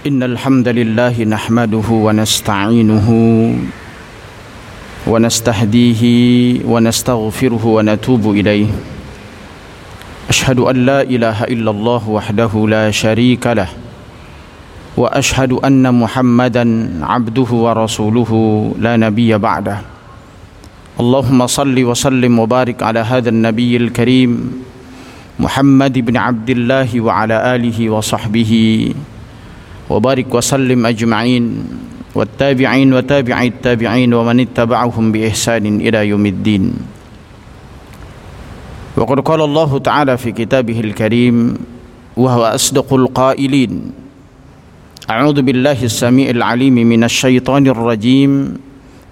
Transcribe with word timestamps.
إن 0.00 0.22
الحمد 0.22 0.68
لله 0.68 1.12
نحمده 1.28 1.88
ونستعينه 1.92 3.08
ونستهديه 5.06 6.02
ونستغفره 6.64 7.64
ونتوب 7.66 8.24
إليه. 8.30 8.70
أشهد 10.28 10.58
أن 10.58 10.76
لا 10.88 11.00
إله 11.04 11.44
إلا 11.44 11.70
الله 11.70 12.02
وحده 12.08 12.52
لا 12.68 12.90
شريك 12.90 13.44
له. 13.46 13.68
وأشهد 14.96 15.52
أن 15.52 15.84
محمدا 15.84 16.64
عبده 17.04 17.50
ورسوله 17.52 18.30
لا 18.80 18.96
نبي 18.96 19.36
بعده. 19.38 19.78
اللهم 21.00 21.46
صل 21.46 21.76
وسلم 21.76 22.38
وبارك 22.38 22.82
على 22.82 23.00
هذا 23.04 23.28
النبي 23.28 23.76
الكريم 23.76 24.62
محمد 25.40 25.94
بن 25.98 26.16
عبد 26.16 26.50
الله 26.50 27.00
وعلى 27.00 27.36
آله 27.54 27.90
وصحبه 27.90 28.52
وبارك 29.90 30.34
وسلم 30.34 30.86
أجمعين 30.86 31.44
والتابعين 32.14 32.94
وتابعي 32.94 33.46
التابعين 33.46 34.14
ومن 34.14 34.40
اتبعهم 34.40 35.04
بإحسان 35.12 35.64
إلى 35.80 36.08
يوم 36.08 36.26
الدين. 36.26 36.64
وقد 38.96 39.20
قال 39.20 39.40
الله 39.40 39.78
تعالى 39.78 40.14
في 40.16 40.32
كتابه 40.32 40.80
الكريم 40.80 41.54
وهو 42.16 42.42
أصدق 42.44 42.94
القائلين 42.94 43.72
أعوذ 45.10 45.42
بالله 45.42 45.78
السميع 45.82 46.30
العليم 46.30 46.74
من 46.74 47.04
الشيطان 47.04 47.66
الرجيم 47.66 48.32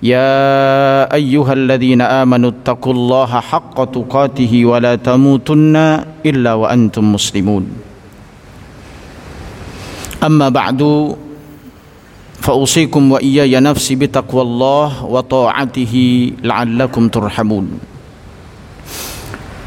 يا 0.03 1.09
أيها 1.15 1.53
الذين 1.53 2.01
آمنوا 2.01 2.51
اتقوا 2.51 2.93
الله 2.93 3.31
حق 3.41 3.77
تقاته 3.85 4.53
ولا 4.65 4.95
تموتن 4.95 5.77
إلا 6.27 6.53
وأنتم 6.55 7.05
مسلمون. 7.13 7.88
أما 10.24 10.48
بعد 10.50 10.82
فأوصيكم 12.44 13.04
وإياي 13.12 13.56
نفسي 13.60 13.96
بتقوى 13.96 14.42
الله 14.42 14.90
وطاعته 15.06 15.94
لعلكم 16.44 17.04
ترحمون 17.08 17.68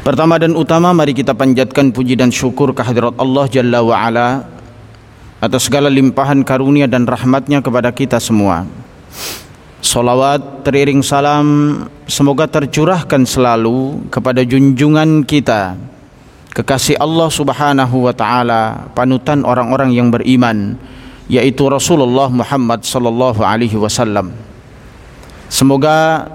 Pertama 0.07 0.39
dan 0.39 0.55
utama 0.55 0.95
mari 0.95 1.11
kita 1.11 1.35
panjatkan 1.35 1.91
puji 1.91 2.15
dan 2.15 2.31
syukur 2.31 2.71
kehadirat 2.71 3.19
Allah 3.19 3.43
Jalla 3.51 3.83
wa'ala 3.83 4.47
atas 5.43 5.67
segala 5.67 5.91
limpahan 5.91 6.47
karunia 6.47 6.87
dan 6.87 7.03
rahmatnya 7.03 7.59
kepada 7.59 7.91
kita 7.91 8.15
semua. 8.15 8.63
Salawat 9.83 10.63
teriring 10.63 11.03
salam 11.03 11.47
semoga 12.07 12.47
tercurahkan 12.47 13.27
selalu 13.27 14.07
kepada 14.07 14.47
junjungan 14.47 15.27
kita 15.27 15.75
kekasih 16.52 17.00
Allah 17.00 17.28
Subhanahu 17.32 18.06
wa 18.08 18.12
taala 18.12 18.92
panutan 18.92 19.40
orang-orang 19.42 19.96
yang 19.96 20.12
beriman 20.12 20.76
yaitu 21.26 21.64
Rasulullah 21.64 22.28
Muhammad 22.28 22.84
sallallahu 22.84 23.40
alaihi 23.40 23.76
wasallam. 23.80 24.36
Semoga 25.48 26.28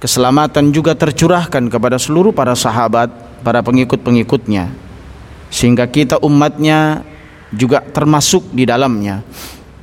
keselamatan 0.00 0.72
juga 0.72 0.96
tercurahkan 0.96 1.68
kepada 1.68 2.00
seluruh 2.00 2.32
para 2.32 2.56
sahabat, 2.56 3.12
para 3.44 3.60
pengikut-pengikutnya 3.60 4.72
sehingga 5.48 5.88
kita 5.88 6.20
umatnya 6.24 7.04
juga 7.52 7.80
termasuk 7.80 8.52
di 8.52 8.68
dalamnya 8.68 9.24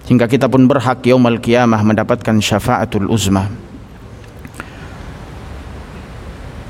hingga 0.05 0.29
kita 0.29 0.45
pun 0.45 0.69
berhak 0.69 1.01
yaumul 1.05 1.41
qiyamah 1.41 1.81
mendapatkan 1.81 2.37
syafaatul 2.37 3.09
uzma. 3.09 3.49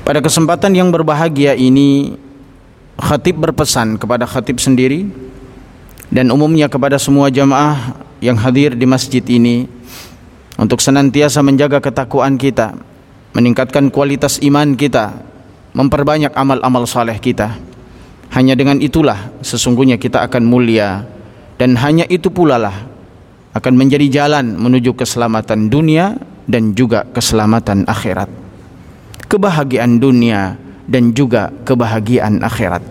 Pada 0.06 0.22
kesempatan 0.22 0.72
yang 0.72 0.88
berbahagia 0.94 1.58
ini 1.58 2.14
khatib 2.96 3.40
berpesan 3.40 4.00
kepada 4.00 4.24
khatib 4.24 4.60
sendiri 4.60 5.08
dan 6.08 6.32
umumnya 6.32 6.68
kepada 6.70 6.96
semua 6.96 7.28
jamaah 7.28 7.96
yang 8.24 8.36
hadir 8.40 8.72
di 8.72 8.88
masjid 8.88 9.22
ini 9.26 9.68
untuk 10.56 10.80
senantiasa 10.80 11.44
menjaga 11.44 11.84
ketakwaan 11.84 12.40
kita 12.40 12.76
meningkatkan 13.36 13.92
kualitas 13.92 14.40
iman 14.40 14.72
kita, 14.72 15.12
memperbanyak 15.76 16.32
amal-amal 16.32 16.88
saleh 16.88 17.20
kita. 17.20 17.52
Hanya 18.32 18.56
dengan 18.56 18.80
itulah 18.80 19.28
sesungguhnya 19.44 20.00
kita 20.00 20.24
akan 20.24 20.48
mulia 20.48 21.04
dan 21.60 21.76
hanya 21.76 22.08
itu 22.08 22.32
pula 22.32 22.56
lah 22.56 22.74
akan 23.52 23.74
menjadi 23.76 24.08
jalan 24.08 24.56
menuju 24.56 24.96
keselamatan 24.96 25.68
dunia 25.68 26.16
dan 26.48 26.72
juga 26.72 27.04
keselamatan 27.12 27.84
akhirat. 27.84 28.28
Kebahagiaan 29.28 30.00
dunia 30.00 30.56
dan 30.86 31.10
juga 31.10 31.50
kebahagiaan 31.66 32.40
akhirat. 32.42 32.82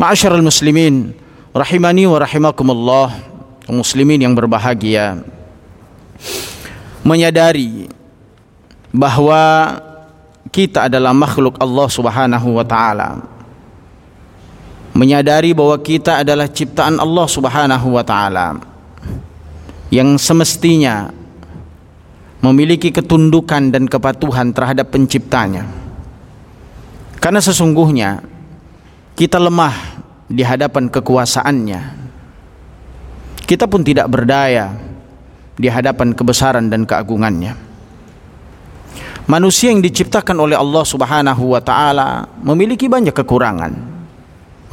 Ma'asyiral 0.00 0.42
muslimin, 0.42 1.12
rahimani 1.52 2.08
wa 2.08 2.18
rahimakumullah, 2.18 3.08
muslimin 3.68 4.24
yang 4.24 4.32
berbahagia. 4.32 5.20
Menyadari 7.04 7.88
bahwa 8.90 9.76
kita 10.50 10.90
adalah 10.90 11.14
makhluk 11.14 11.56
Allah 11.62 11.88
Subhanahu 11.88 12.48
wa 12.58 12.66
taala. 12.66 13.22
Menyadari 14.90 15.54
bahwa 15.54 15.78
kita 15.78 16.20
adalah 16.26 16.50
ciptaan 16.50 16.98
Allah 16.98 17.26
Subhanahu 17.30 17.94
wa 17.94 18.04
taala 18.04 18.58
yang 19.94 20.18
semestinya 20.18 21.10
memiliki 22.40 22.90
ketundukan 22.90 23.70
dan 23.70 23.84
kepatuhan 23.86 24.50
terhadap 24.50 24.90
penciptanya. 24.90 25.68
Karena 27.20 27.40
sesungguhnya 27.44 28.24
kita 29.14 29.36
lemah 29.36 29.76
di 30.26 30.40
hadapan 30.40 30.88
kekuasaannya. 30.88 31.80
Kita 33.44 33.68
pun 33.68 33.84
tidak 33.84 34.08
berdaya 34.08 34.72
di 35.60 35.68
hadapan 35.68 36.16
kebesaran 36.16 36.72
dan 36.72 36.88
keagungannya 36.88 37.70
manusia 39.30 39.70
yang 39.70 39.78
diciptakan 39.78 40.34
oleh 40.42 40.58
Allah 40.58 40.82
Subhanahu 40.82 41.54
wa 41.54 41.62
taala 41.62 42.26
memiliki 42.42 42.90
banyak 42.90 43.14
kekurangan, 43.14 43.72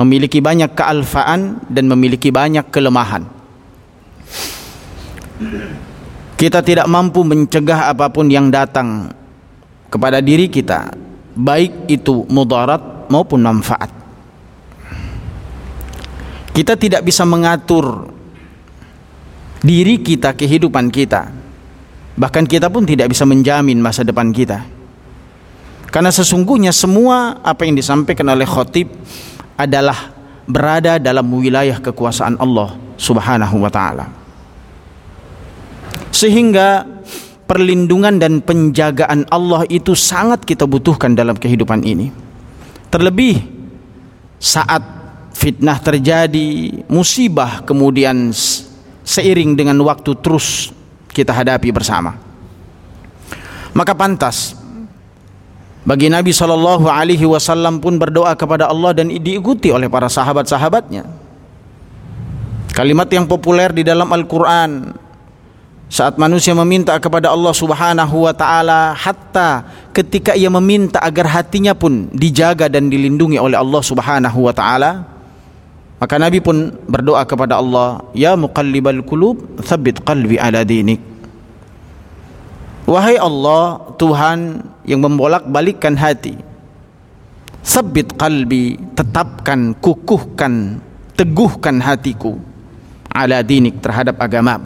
memiliki 0.01 0.41
banyak 0.41 0.73
kealfaan 0.73 1.61
dan 1.69 1.85
memiliki 1.85 2.33
banyak 2.33 2.65
kelemahan. 2.73 3.29
Kita 6.37 6.65
tidak 6.65 6.89
mampu 6.89 7.21
mencegah 7.21 7.93
apa 7.93 8.09
pun 8.09 8.25
yang 8.33 8.49
datang 8.49 9.13
kepada 9.93 10.17
diri 10.17 10.49
kita, 10.49 10.89
baik 11.37 11.85
itu 11.85 12.25
mudarat 12.27 13.07
maupun 13.13 13.45
manfaat. 13.45 13.93
Kita 16.51 16.73
tidak 16.73 17.05
bisa 17.05 17.21
mengatur 17.21 18.09
diri 19.61 20.01
kita, 20.01 20.33
kehidupan 20.33 20.89
kita 20.89 21.37
Bahkan 22.17 22.49
kita 22.49 22.73
pun 22.73 22.81
tidak 22.81 23.13
bisa 23.13 23.29
menjamin 23.29 23.77
masa 23.77 24.01
depan 24.01 24.33
kita. 24.33 24.65
Karena 25.93 26.09
sesungguhnya 26.09 26.73
semua 26.73 27.37
apa 27.45 27.63
yang 27.63 27.77
disampaikan 27.77 28.33
oleh 28.33 28.43
khotib 28.43 28.89
adalah 29.53 30.17
berada 30.49 30.97
dalam 30.97 31.29
wilayah 31.29 31.77
kekuasaan 31.77 32.41
Allah 32.41 32.73
Subhanahu 32.97 33.61
wa 33.61 33.69
taala. 33.69 34.09
Sehingga 36.09 36.96
perlindungan 37.47 38.19
dan 38.19 38.43
penjagaan 38.43 39.23
Allah 39.31 39.63
itu 39.71 39.95
sangat 39.95 40.43
kita 40.43 40.67
butuhkan 40.67 41.15
dalam 41.15 41.39
kehidupan 41.39 41.81
ini. 41.81 42.11
Terlebih 42.91 43.39
saat 44.37 44.83
fitnah 45.33 45.79
terjadi, 45.79 46.83
musibah 46.91 47.63
kemudian 47.63 48.35
seiring 49.07 49.55
dengan 49.55 49.79
waktu 49.87 50.11
terus 50.19 50.75
kita 51.15 51.31
hadapi 51.31 51.71
bersama. 51.71 52.19
Maka 53.71 53.95
pantas 53.95 54.53
bagi 55.87 56.11
Nabi 56.11 56.35
Shallallahu 56.35 56.91
Alaihi 56.91 57.23
Wasallam 57.23 57.79
pun 57.79 57.95
berdoa 57.95 58.35
kepada 58.35 58.67
Allah 58.67 58.91
dan 58.91 59.07
diikuti 59.07 59.71
oleh 59.71 59.87
para 59.87 60.11
sahabat-sahabatnya. 60.11 61.07
Kalimat 62.75 63.07
yang 63.09 63.25
populer 63.25 63.71
di 63.71 63.87
dalam 63.87 64.11
Al-Quran 64.11 64.93
saat 65.87 66.19
manusia 66.19 66.51
meminta 66.51 66.91
kepada 66.99 67.31
Allah 67.31 67.55
Subhanahu 67.55 68.27
wa 68.27 68.33
taala 68.35 68.91
hatta 68.91 69.63
ketika 69.95 70.35
ia 70.35 70.51
meminta 70.51 70.99
agar 70.99 71.31
hatinya 71.31 71.71
pun 71.71 72.11
dijaga 72.11 72.67
dan 72.67 72.91
dilindungi 72.91 73.39
oleh 73.39 73.55
Allah 73.55 73.81
Subhanahu 73.81 74.39
wa 74.43 74.51
taala 74.51 75.17
maka 75.97 76.21
Nabi 76.21 76.37
pun 76.37 76.77
berdoa 76.85 77.25
kepada 77.25 77.57
Allah, 77.57 78.05
"Ya 78.13 78.37
muqallibal 78.37 79.01
qulub, 79.01 79.41
tsabbit 79.65 80.05
qalbi 80.05 80.37
ala 80.37 80.61
dinik." 80.61 81.01
Wahai 82.85 83.17
Allah, 83.17 83.81
Tuhan 83.97 84.61
yang 84.85 85.01
membolak-balikkan 85.01 85.97
hati. 85.97 86.37
Sabit 87.65 88.15
qalbi, 88.15 88.79
tetapkan, 88.95 89.75
kukuhkan, 89.75 90.79
teguhkan 91.19 91.83
hatiku 91.83 92.39
ala 93.11 93.43
dinik 93.43 93.83
terhadap 93.83 94.15
agama. 94.23 94.63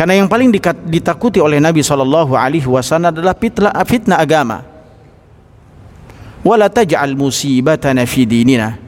Karena 0.00 0.16
yang 0.16 0.32
paling 0.32 0.48
ditakuti 0.88 1.44
oleh 1.44 1.60
Nabi 1.60 1.84
sallallahu 1.84 2.32
alaihi 2.32 2.64
wasallam 2.64 3.12
adalah 3.12 3.36
fitnah, 3.36 3.68
fitnah 3.84 4.16
agama. 4.16 4.64
Wala 6.40 6.72
taj'al 6.72 7.12
musibatana 7.20 8.08
fi 8.08 8.24
dinina 8.24 8.80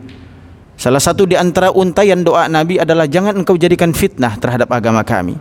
Salah 0.80 1.04
satu 1.04 1.28
di 1.28 1.36
antara 1.36 1.68
untayan 1.68 2.24
doa 2.24 2.48
Nabi 2.48 2.80
adalah 2.80 3.04
jangan 3.04 3.44
engkau 3.44 3.60
jadikan 3.60 3.92
fitnah 3.92 4.40
terhadap 4.40 4.72
agama 4.72 5.04
kami. 5.04 5.36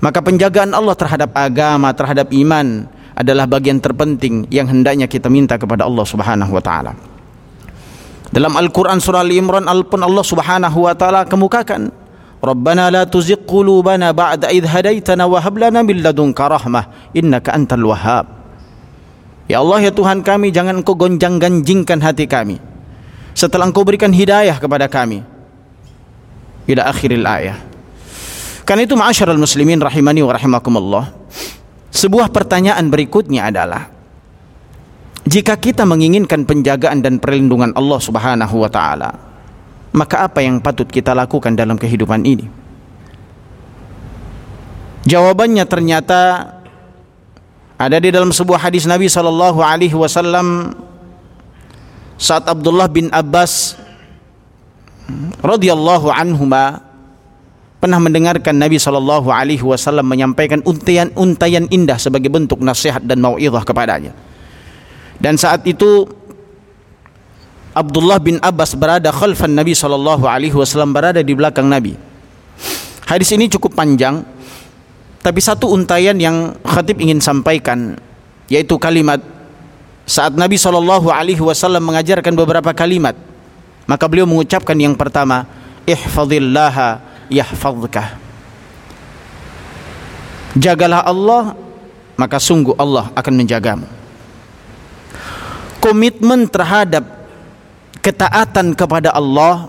Maka 0.00 0.24
penjagaan 0.24 0.72
Allah 0.72 0.96
terhadap 0.96 1.36
agama, 1.36 1.92
terhadap 1.92 2.32
iman 2.32 2.88
adalah 3.12 3.44
bagian 3.44 3.84
terpenting 3.84 4.48
yang 4.48 4.72
hendaknya 4.72 5.04
kita 5.04 5.28
minta 5.28 5.60
kepada 5.60 5.84
Allah 5.84 6.08
Subhanahu 6.08 6.48
wa 6.48 6.62
taala. 6.64 6.96
Dalam 8.32 8.56
Al-Qur'an 8.56 9.04
surah 9.04 9.20
Al-Imran 9.20 9.68
Al-pun 9.68 10.00
Allah 10.00 10.24
Subhanahu 10.24 10.88
wa 10.88 10.96
taala 10.96 11.28
kemukakan, 11.28 11.92
"Rabbana 12.38 12.90
la 12.92 13.02
tuzigh 13.04 13.42
qulubana 13.42 14.14
ba'da 14.14 14.50
idh 14.54 14.66
hadaitana 14.66 15.26
wa 15.26 15.42
hab 15.42 15.54
lana 15.58 15.82
min 15.82 16.02
ladunka 16.02 16.46
rahmah 16.46 17.12
innaka 17.14 17.54
antal 17.54 17.84
wahhab." 17.88 18.26
Ya 19.48 19.64
Allah 19.64 19.88
ya 19.88 19.92
Tuhan 19.92 20.20
kami 20.20 20.52
jangan 20.52 20.84
Engkau 20.84 20.94
gonjang-ganjingkan 20.94 22.04
hati 22.04 22.28
kami. 22.28 22.60
Setelah 23.32 23.70
engkau 23.70 23.86
berikan 23.86 24.12
hidayah 24.12 24.58
kepada 24.60 24.90
kami. 24.90 25.24
Ila 26.68 26.90
akhiril 26.90 27.24
ayah. 27.24 27.56
Karena 28.68 28.84
itu 28.84 28.92
ma'asyiral 28.92 29.40
muslimin 29.40 29.80
rahimani 29.80 30.20
wa 30.20 30.36
rahimakumullah 30.36 31.04
sebuah 31.88 32.28
pertanyaan 32.28 32.92
berikutnya 32.92 33.48
adalah 33.48 33.88
jika 35.24 35.56
kita 35.56 35.88
menginginkan 35.88 36.44
penjagaan 36.44 37.00
dan 37.00 37.16
perlindungan 37.16 37.72
Allah 37.72 37.96
Subhanahu 37.96 38.60
wa 38.60 38.68
taala 38.68 39.10
maka 39.92 40.28
apa 40.28 40.44
yang 40.44 40.60
patut 40.60 40.86
kita 40.88 41.16
lakukan 41.16 41.56
dalam 41.56 41.80
kehidupan 41.80 42.24
ini 42.24 42.46
jawabannya 45.08 45.64
ternyata 45.64 46.52
ada 47.78 47.96
di 48.02 48.10
dalam 48.10 48.34
sebuah 48.34 48.68
hadis 48.68 48.84
Nabi 48.84 49.06
sallallahu 49.06 49.62
alaihi 49.62 49.94
wasallam 49.94 50.74
saat 52.18 52.44
Abdullah 52.50 52.90
bin 52.90 53.06
Abbas 53.14 53.78
radhiyallahu 55.40 56.10
anhuma 56.10 56.82
pernah 57.78 58.02
mendengarkan 58.02 58.58
Nabi 58.58 58.76
sallallahu 58.76 59.30
alaihi 59.30 59.62
wasallam 59.62 60.04
menyampaikan 60.04 60.60
untayan-untayan 60.66 61.70
indah 61.70 61.96
sebagai 61.96 62.28
bentuk 62.28 62.58
nasihat 62.58 63.00
dan 63.06 63.22
mau'izah 63.22 63.62
kepadanya. 63.62 64.12
Dan 65.22 65.38
saat 65.38 65.62
itu 65.66 66.06
Abdullah 67.78 68.18
bin 68.18 68.42
Abbas 68.42 68.74
berada 68.74 69.14
khalfan 69.14 69.54
Nabi 69.54 69.70
sallallahu 69.70 70.26
alaihi 70.26 70.58
wasallam 70.58 70.90
berada 70.90 71.22
di 71.22 71.30
belakang 71.30 71.70
Nabi. 71.70 71.94
Hadis 73.06 73.30
ini 73.30 73.46
cukup 73.46 73.78
panjang 73.78 74.26
tapi 75.22 75.38
satu 75.42 75.70
untayan 75.74 76.16
yang 76.18 76.54
khatib 76.62 77.02
ingin 77.02 77.18
sampaikan 77.18 77.98
yaitu 78.48 78.78
kalimat 78.78 79.20
saat 80.08 80.32
Nabi 80.32 80.56
Shallallahu 80.56 81.12
Alaihi 81.12 81.42
Wasallam 81.42 81.84
mengajarkan 81.84 82.32
beberapa 82.32 82.70
kalimat 82.72 83.18
maka 83.84 84.04
beliau 84.08 84.24
mengucapkan 84.24 84.78
yang 84.78 84.94
pertama 84.94 85.44
ihfadillaha 85.84 87.02
yahfadka 87.28 88.16
jagalah 90.56 91.04
Allah 91.04 91.58
maka 92.16 92.40
sungguh 92.40 92.78
Allah 92.78 93.10
akan 93.12 93.34
menjagamu 93.36 93.86
komitmen 95.82 96.46
terhadap 96.48 97.17
ketaatan 98.08 98.72
kepada 98.72 99.12
Allah 99.12 99.68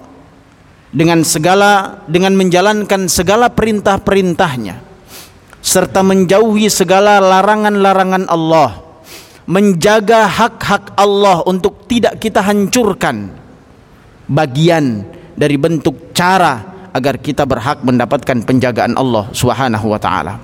dengan 0.95 1.27
segala 1.27 1.99
dengan 2.07 2.39
menjalankan 2.39 3.11
segala 3.11 3.51
perintah-perintahnya 3.51 4.79
serta 5.59 5.99
menjauhi 5.99 6.71
segala 6.71 7.19
larangan-larangan 7.19 8.31
Allah 8.31 8.79
menjaga 9.43 10.23
hak-hak 10.31 10.95
Allah 10.95 11.43
untuk 11.43 11.83
tidak 11.91 12.15
kita 12.23 12.39
hancurkan 12.39 13.27
bagian 14.31 15.03
dari 15.35 15.59
bentuk 15.59 16.15
cara 16.15 16.87
agar 16.95 17.19
kita 17.19 17.43
berhak 17.43 17.83
mendapatkan 17.83 18.39
penjagaan 18.47 18.95
Allah 18.95 19.27
Subhanahu 19.35 19.93
wa 19.93 19.99
taala. 19.99 20.39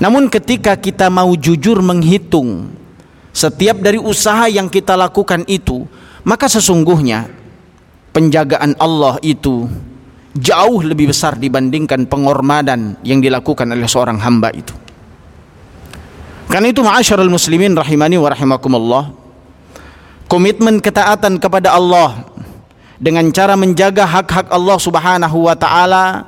Namun 0.00 0.32
ketika 0.32 0.76
kita 0.80 1.12
mau 1.12 1.32
jujur 1.36 1.84
menghitung 1.84 2.79
setiap 3.30 3.78
dari 3.78 3.96
usaha 3.96 4.50
yang 4.50 4.66
kita 4.66 4.98
lakukan 4.98 5.46
itu, 5.46 5.86
maka 6.26 6.50
sesungguhnya 6.50 7.30
penjagaan 8.10 8.74
Allah 8.78 9.16
itu 9.22 9.70
jauh 10.34 10.80
lebih 10.82 11.10
besar 11.10 11.38
dibandingkan 11.38 12.06
pengorbanan 12.06 12.98
yang 13.06 13.22
dilakukan 13.22 13.66
oleh 13.70 13.86
seorang 13.86 14.18
hamba 14.18 14.50
itu. 14.54 14.74
Karena 16.50 16.66
itu 16.66 16.82
ma'asyarul 16.82 17.30
muslimin 17.30 17.78
rahimani 17.78 18.18
wa 18.18 18.26
rahimakumullah 18.26 19.04
komitmen 20.26 20.82
ketaatan 20.82 21.38
kepada 21.38 21.74
Allah 21.74 22.26
dengan 22.98 23.26
cara 23.30 23.54
menjaga 23.54 24.02
hak-hak 24.02 24.50
Allah 24.50 24.78
Subhanahu 24.78 25.46
wa 25.46 25.54
taala 25.54 26.26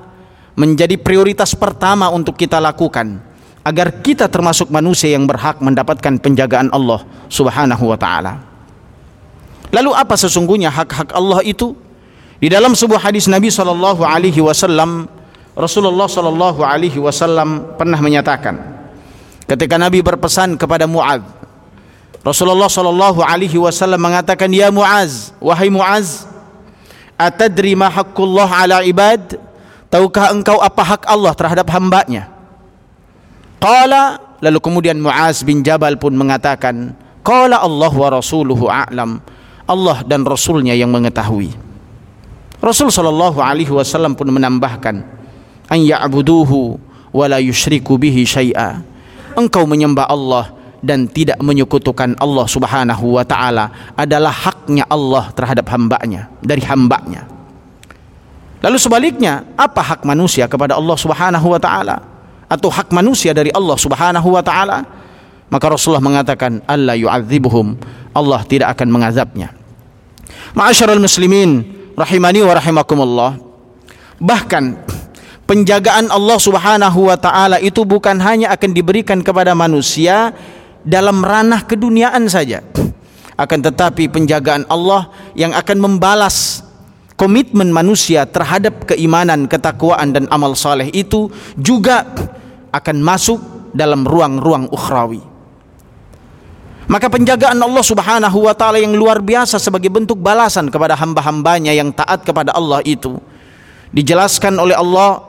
menjadi 0.54 0.94
prioritas 0.94 1.58
pertama 1.58 2.06
untuk 2.10 2.38
kita 2.38 2.62
lakukan 2.62 3.18
agar 3.62 4.02
kita 4.02 4.26
termasuk 4.26 4.68
manusia 4.74 5.14
yang 5.14 5.26
berhak 5.26 5.62
mendapatkan 5.62 6.18
penjagaan 6.18 6.70
Allah 6.74 7.06
Subhanahu 7.30 7.94
wa 7.94 7.98
taala. 7.98 8.42
Lalu 9.72 9.90
apa 9.96 10.18
sesungguhnya 10.18 10.68
hak-hak 10.68 11.14
Allah 11.14 11.40
itu? 11.46 11.72
Di 12.42 12.50
dalam 12.50 12.74
sebuah 12.74 13.06
hadis 13.06 13.30
Nabi 13.30 13.48
sallallahu 13.54 14.02
alaihi 14.02 14.42
wasallam 14.42 15.06
Rasulullah 15.54 16.10
sallallahu 16.10 16.60
alaihi 16.66 16.98
wasallam 16.98 17.78
pernah 17.78 18.02
menyatakan 18.02 18.58
ketika 19.46 19.78
Nabi 19.78 20.02
berpesan 20.02 20.58
kepada 20.58 20.90
Muaz 20.90 21.22
Rasulullah 22.26 22.66
sallallahu 22.66 23.22
alaihi 23.22 23.62
wasallam 23.62 24.02
mengatakan 24.02 24.50
ya 24.50 24.74
Muaz 24.74 25.30
wahai 25.38 25.70
Muaz 25.70 26.26
atadri 27.14 27.78
ma 27.78 27.92
haqqullah 27.92 28.48
ala 28.48 28.82
ibad 28.82 29.38
tahukah 29.86 30.34
engkau 30.34 30.58
apa 30.58 30.82
hak 30.82 31.02
Allah 31.06 31.36
terhadap 31.38 31.68
hambanya 31.70 32.26
qala 33.62 34.18
lalu 34.42 34.58
kemudian 34.58 34.98
Muaz 34.98 35.46
bin 35.46 35.62
Jabal 35.62 35.94
pun 35.94 36.10
mengatakan 36.18 36.98
qala 37.22 37.62
Allah 37.62 37.92
wa 37.94 38.08
rasuluhu 38.10 38.66
a'lam. 38.66 39.22
Allah 39.62 40.02
dan 40.02 40.26
rasulnya 40.26 40.74
yang 40.74 40.90
mengetahui. 40.90 41.54
Rasul 42.58 42.90
sallallahu 42.90 43.38
alaihi 43.38 43.70
wasallam 43.70 44.18
pun 44.18 44.26
menambahkan 44.26 45.06
an 45.70 45.78
ya'buduhu 45.78 46.76
wa 47.14 47.24
la 47.30 47.38
yusyriku 47.38 47.94
bihi 47.94 48.26
syai'a. 48.26 48.82
Engkau 49.38 49.64
menyembah 49.64 50.10
Allah 50.10 50.50
dan 50.82 51.06
tidak 51.06 51.38
menyekutukan 51.38 52.18
Allah 52.18 52.46
Subhanahu 52.50 53.16
wa 53.16 53.22
taala 53.22 53.94
adalah 53.94 54.34
haknya 54.34 54.82
Allah 54.90 55.30
terhadap 55.30 55.70
hambanya 55.70 56.26
dari 56.42 56.60
hambanya. 56.66 57.30
Lalu 58.62 58.78
sebaliknya, 58.78 59.46
apa 59.54 59.82
hak 59.82 60.00
manusia 60.02 60.50
kepada 60.50 60.74
Allah 60.74 60.98
Subhanahu 60.98 61.54
wa 61.54 61.58
taala 61.62 62.11
atau 62.52 62.68
hak 62.68 62.92
manusia 62.92 63.32
dari 63.32 63.48
Allah 63.56 63.76
Subhanahu 63.80 64.28
wa 64.36 64.44
taala? 64.44 64.84
Maka 65.48 65.64
Rasulullah 65.72 66.04
mengatakan, 66.04 66.60
"Allah 66.68 66.96
yu'adzibuhum." 66.96 67.80
Allah 68.12 68.44
tidak 68.44 68.76
akan 68.76 68.92
mengazabnya. 68.92 69.56
Ma'asyiral 70.52 71.00
muslimin 71.00 71.64
rahimani 71.96 72.44
wa 72.44 72.52
rahimakumullah. 72.52 73.40
Bahkan 74.20 74.64
penjagaan 75.48 76.12
Allah 76.12 76.36
Subhanahu 76.36 77.08
wa 77.08 77.16
taala 77.16 77.56
itu 77.56 77.88
bukan 77.88 78.20
hanya 78.20 78.52
akan 78.52 78.70
diberikan 78.76 79.24
kepada 79.24 79.56
manusia 79.56 80.36
dalam 80.84 81.24
ranah 81.24 81.64
keduniaan 81.64 82.28
saja 82.28 82.60
akan 83.38 83.58
tetapi 83.64 84.12
penjagaan 84.12 84.68
Allah 84.68 85.08
yang 85.32 85.56
akan 85.56 85.78
membalas 85.80 86.62
komitmen 87.16 87.70
manusia 87.70 88.26
terhadap 88.28 88.86
keimanan, 88.92 89.46
ketakwaan 89.48 90.12
dan 90.12 90.24
amal 90.28 90.52
saleh 90.54 90.90
itu 90.92 91.30
juga 91.56 92.06
akan 92.72 92.96
masuk 93.04 93.40
dalam 93.76 94.02
ruang-ruang 94.08 94.68
ukhrawi. 94.72 95.20
Maka 96.90 97.06
penjagaan 97.08 97.56
Allah 97.56 97.84
Subhanahu 97.84 98.38
wa 98.48 98.54
taala 98.58 98.82
yang 98.82 98.92
luar 98.92 99.22
biasa 99.22 99.56
sebagai 99.62 99.88
bentuk 99.88 100.18
balasan 100.18 100.68
kepada 100.68 100.98
hamba-hambanya 100.98 101.70
yang 101.72 101.94
taat 101.94 102.26
kepada 102.26 102.52
Allah 102.52 102.82
itu 102.82 103.16
dijelaskan 103.94 104.58
oleh 104.58 104.74
Allah 104.74 105.20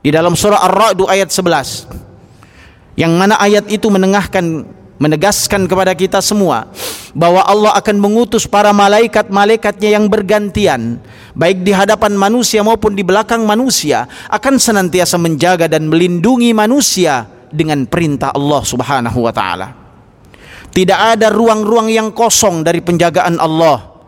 di 0.00 0.10
dalam 0.14 0.32
surah 0.32 0.64
Ar-Ra'd 0.64 1.02
ayat 1.06 1.28
11 1.28 2.98
yang 2.98 3.14
mana 3.14 3.38
ayat 3.38 3.70
itu 3.70 3.86
menengahkan 3.90 4.66
menegaskan 4.98 5.70
kepada 5.70 5.94
kita 5.94 6.18
semua 6.18 6.68
bahwa 7.14 7.42
Allah 7.46 7.72
akan 7.78 7.96
mengutus 8.02 8.44
para 8.44 8.74
malaikat-malaikatnya 8.74 9.94
yang 9.94 10.10
bergantian 10.10 10.98
baik 11.38 11.62
di 11.62 11.70
hadapan 11.70 12.18
manusia 12.18 12.60
maupun 12.66 12.98
di 12.98 13.06
belakang 13.06 13.46
manusia 13.46 14.10
akan 14.28 14.58
senantiasa 14.58 15.16
menjaga 15.16 15.70
dan 15.70 15.86
melindungi 15.86 16.50
manusia 16.50 17.30
dengan 17.48 17.86
perintah 17.88 18.34
Allah 18.34 18.62
Subhanahu 18.66 19.18
wa 19.24 19.32
taala. 19.32 19.68
Tidak 20.68 20.98
ada 21.16 21.32
ruang-ruang 21.32 21.88
yang 21.88 22.12
kosong 22.12 22.60
dari 22.60 22.84
penjagaan 22.84 23.40
Allah. 23.40 23.98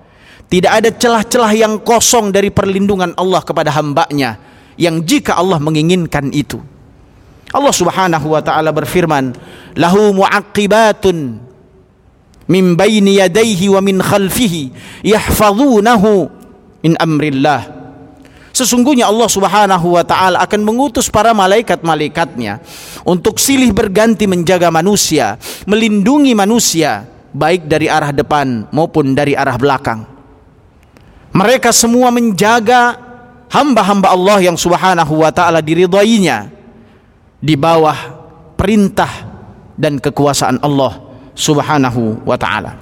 Tidak 0.51 0.69
ada 0.69 0.91
celah-celah 0.91 1.53
yang 1.55 1.75
kosong 1.81 2.35
dari 2.35 2.51
perlindungan 2.51 3.15
Allah 3.15 3.41
kepada 3.41 3.71
hambanya 3.71 4.37
yang 4.75 5.07
jika 5.07 5.39
Allah 5.39 5.63
menginginkan 5.63 6.35
itu. 6.35 6.59
Allah 7.51 7.75
Subhanahu 7.75 8.27
wa 8.31 8.41
taala 8.43 8.71
berfirman, 8.71 9.35
"Lahu 9.75 10.15
mu'aqibatun 10.15 11.43
min 12.51 12.65
baini 12.79 13.19
yadayhi 13.19 13.71
wa 13.71 13.83
min 13.83 13.99
khalfihi 13.99 14.71
yahfazunahu 15.07 16.31
min 16.83 16.95
amrillah 16.99 17.81
Sesungguhnya 18.51 19.07
Allah 19.07 19.31
Subhanahu 19.31 19.95
wa 19.95 20.03
taala 20.03 20.43
akan 20.43 20.61
mengutus 20.67 21.07
para 21.07 21.31
malaikat-malaikatnya 21.31 22.59
untuk 23.07 23.39
silih 23.39 23.71
berganti 23.71 24.27
menjaga 24.27 24.69
manusia, 24.75 25.39
melindungi 25.65 26.35
manusia 26.35 27.07
baik 27.31 27.71
dari 27.71 27.87
arah 27.87 28.11
depan 28.11 28.67
maupun 28.75 29.15
dari 29.15 29.39
arah 29.39 29.55
belakang. 29.55 30.03
Mereka 31.31 31.71
semua 31.71 32.11
menjaga 32.11 32.99
hamba-hamba 33.55 34.11
Allah 34.11 34.51
yang 34.51 34.59
Subhanahu 34.59 35.23
wa 35.23 35.31
taala 35.31 35.63
diridainya 35.63 36.51
di 37.41 37.57
bawah 37.57 37.97
perintah 38.55 39.09
dan 39.81 39.97
kekuasaan 39.97 40.61
Allah 40.61 41.01
Subhanahu 41.33 42.23
wa 42.29 42.37
taala. 42.37 42.77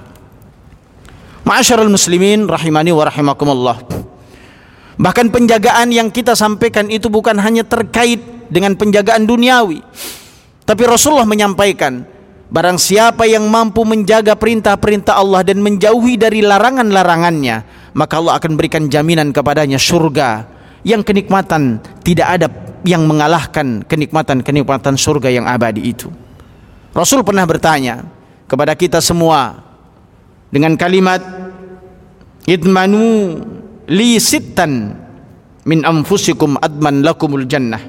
Muslimin 1.89 2.45
rahimani 2.45 2.93
wa 2.93 3.07
rahimakumullah. 3.07 3.81
Bahkan 4.99 5.31
penjagaan 5.31 5.95
yang 5.95 6.11
kita 6.11 6.35
sampaikan 6.35 6.91
itu 6.91 7.07
bukan 7.07 7.39
hanya 7.39 7.63
terkait 7.63 8.19
dengan 8.51 8.75
penjagaan 8.75 9.23
duniawi. 9.23 9.79
Tapi 10.67 10.83
Rasulullah 10.85 11.25
menyampaikan, 11.25 12.03
barang 12.51 12.77
siapa 12.77 13.25
yang 13.25 13.47
mampu 13.47 13.87
menjaga 13.87 14.35
perintah-perintah 14.35 15.17
Allah 15.17 15.41
dan 15.41 15.63
menjauhi 15.63 16.19
dari 16.19 16.43
larangan-larangannya, 16.43 17.89
maka 17.95 18.19
Allah 18.19 18.37
akan 18.37 18.51
berikan 18.59 18.91
jaminan 18.91 19.31
kepadanya 19.33 19.81
surga 19.81 20.45
yang 20.83 21.01
kenikmatan 21.01 21.81
tidak 22.03 22.27
ada 22.37 22.47
yang 22.87 23.03
mengalahkan 23.03 23.83
kenikmatan-kenikmatan 23.83 24.95
surga 24.95 25.29
yang 25.31 25.45
abadi 25.47 25.91
itu. 25.91 26.07
Rasul 26.95 27.21
pernah 27.23 27.45
bertanya 27.45 28.07
kepada 28.49 28.73
kita 28.73 28.99
semua 29.03 29.61
dengan 30.49 30.73
kalimat 30.79 31.21
idmanu 32.47 33.37
li 33.89 34.17
sittan 34.17 34.95
min 35.67 35.85
anfusikum 35.85 36.57
adman 36.59 37.05
lakumul 37.05 37.45
jannah. 37.45 37.81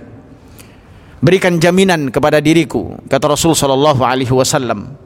Berikan 1.21 1.61
jaminan 1.61 2.09
kepada 2.09 2.41
diriku 2.41 2.97
kata 3.05 3.37
Rasul 3.37 3.53
sallallahu 3.53 4.01
alaihi 4.01 4.33
wasallam. 4.33 4.97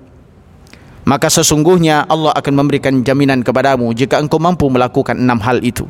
Maka 1.05 1.29
sesungguhnya 1.29 2.09
Allah 2.09 2.33
akan 2.33 2.55
memberikan 2.65 3.05
jaminan 3.05 3.45
kepadamu 3.45 3.93
jika 3.93 4.17
engkau 4.17 4.41
mampu 4.41 4.65
melakukan 4.73 5.21
enam 5.21 5.37
hal 5.37 5.61
itu 5.61 5.85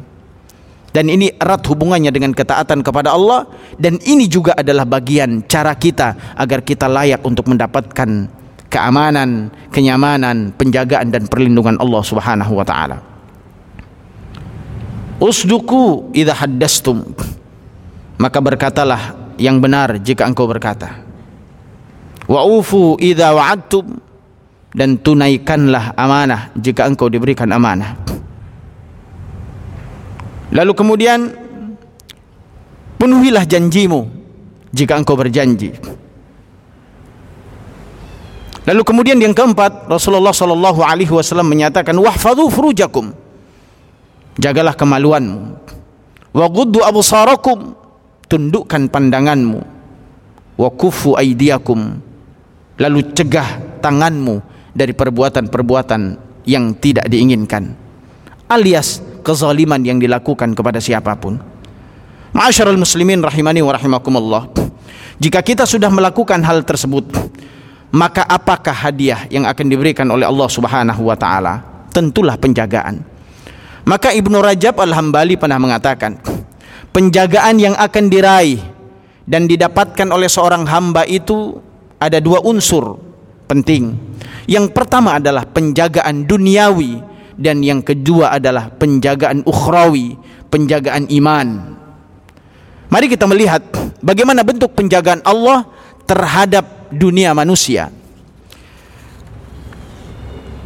dan 0.94 1.10
ini 1.10 1.34
erat 1.34 1.66
hubungannya 1.66 2.14
dengan 2.14 2.30
ketaatan 2.30 2.86
kepada 2.86 3.10
Allah 3.10 3.50
dan 3.82 3.98
ini 4.06 4.30
juga 4.30 4.54
adalah 4.54 4.86
bagian 4.86 5.42
cara 5.50 5.74
kita 5.74 6.38
agar 6.38 6.62
kita 6.62 6.86
layak 6.86 7.18
untuk 7.26 7.50
mendapatkan 7.50 8.30
keamanan, 8.70 9.50
kenyamanan, 9.74 10.54
penjagaan 10.54 11.10
dan 11.10 11.26
perlindungan 11.26 11.74
Allah 11.82 12.02
Subhanahu 12.06 12.54
wa 12.54 12.62
taala. 12.62 13.02
Usduku 15.18 16.14
idza 16.14 16.34
haddastum. 16.38 17.02
Maka 18.14 18.38
berkatalah 18.38 19.34
yang 19.34 19.58
benar 19.58 19.98
jika 19.98 20.26
engkau 20.26 20.46
berkata. 20.46 21.02
Wa 22.30 22.46
ufu 22.46 22.94
idza 23.02 23.34
wa'adtum 23.34 23.98
dan 24.74 24.98
tunaikanlah 24.98 25.94
amanah 25.98 26.54
jika 26.54 26.86
engkau 26.86 27.10
diberikan 27.10 27.50
amanah. 27.50 28.13
Lalu 30.54 30.72
kemudian 30.72 31.34
penuhilah 32.96 33.42
janjimu 33.42 34.06
jika 34.70 34.94
engkau 34.94 35.18
berjanji. 35.18 35.74
Lalu 38.64 38.82
kemudian 38.86 39.20
yang 39.20 39.36
keempat 39.36 39.90
Rasulullah 39.90 40.32
sallallahu 40.32 40.80
alaihi 40.80 41.12
wasallam 41.12 41.50
menyatakan 41.50 41.98
wahfadhu 41.98 42.48
furujakum. 42.48 43.12
Jagalah 44.40 44.72
kemaluanmu. 44.72 45.40
Wa 46.32 46.46
ghuddu 46.48 46.80
absarakum. 46.80 47.76
Tundukkan 48.24 48.88
pandanganmu. 48.88 49.60
Wa 50.56 50.68
kufu 50.72 51.12
aidiakum 51.18 52.00
lalu 52.78 53.14
cegah 53.14 53.78
tanganmu 53.78 54.42
dari 54.74 54.90
perbuatan-perbuatan 54.90 56.02
yang 56.48 56.74
tidak 56.78 57.06
diinginkan. 57.06 57.74
Alias 58.50 59.00
kezaliman 59.24 59.80
yang 59.80 59.96
dilakukan 59.96 60.52
kepada 60.52 60.78
siapa 60.78 61.16
pun. 61.16 61.40
Ma'asyiral 62.36 62.76
muslimin 62.76 63.24
rahimani 63.24 63.64
wa 63.64 63.72
rahimakumullah. 63.72 64.52
Jika 65.16 65.40
kita 65.40 65.64
sudah 65.64 65.88
melakukan 65.88 66.42
hal 66.44 66.66
tersebut 66.66 67.08
maka 67.94 68.26
apakah 68.26 68.74
hadiah 68.74 69.30
yang 69.30 69.46
akan 69.46 69.70
diberikan 69.70 70.10
oleh 70.10 70.26
Allah 70.26 70.50
Subhanahu 70.50 71.06
wa 71.06 71.14
taala? 71.14 71.62
Tentulah 71.94 72.34
penjagaan. 72.34 73.06
Maka 73.86 74.10
Ibnu 74.10 74.42
Rajab 74.42 74.82
Al-Hambali 74.82 75.38
pernah 75.38 75.62
mengatakan, 75.62 76.18
penjagaan 76.90 77.62
yang 77.62 77.78
akan 77.78 78.10
diraih 78.10 78.58
dan 79.30 79.46
didapatkan 79.46 80.10
oleh 80.10 80.26
seorang 80.26 80.66
hamba 80.66 81.06
itu 81.06 81.62
ada 82.02 82.18
dua 82.18 82.42
unsur 82.42 82.98
penting. 83.46 83.94
Yang 84.50 84.74
pertama 84.74 85.22
adalah 85.22 85.46
penjagaan 85.46 86.26
duniawi 86.26 86.98
dan 87.34 87.62
yang 87.62 87.82
kedua 87.82 88.38
adalah 88.38 88.70
penjagaan 88.70 89.42
ukhrawi, 89.42 90.14
penjagaan 90.50 91.10
iman. 91.10 91.76
Mari 92.90 93.06
kita 93.10 93.26
melihat 93.26 93.62
bagaimana 93.98 94.46
bentuk 94.46 94.70
penjagaan 94.78 95.18
Allah 95.26 95.66
terhadap 96.06 96.90
dunia 96.94 97.34
manusia. 97.34 97.90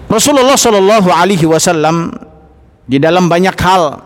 Rasulullah 0.09 0.57
Shallallahu 0.57 1.09
Alaihi 1.13 1.45
Wasallam 1.45 2.13
di 2.89 2.97
dalam 2.97 3.29
banyak 3.29 3.57
hal 3.61 4.01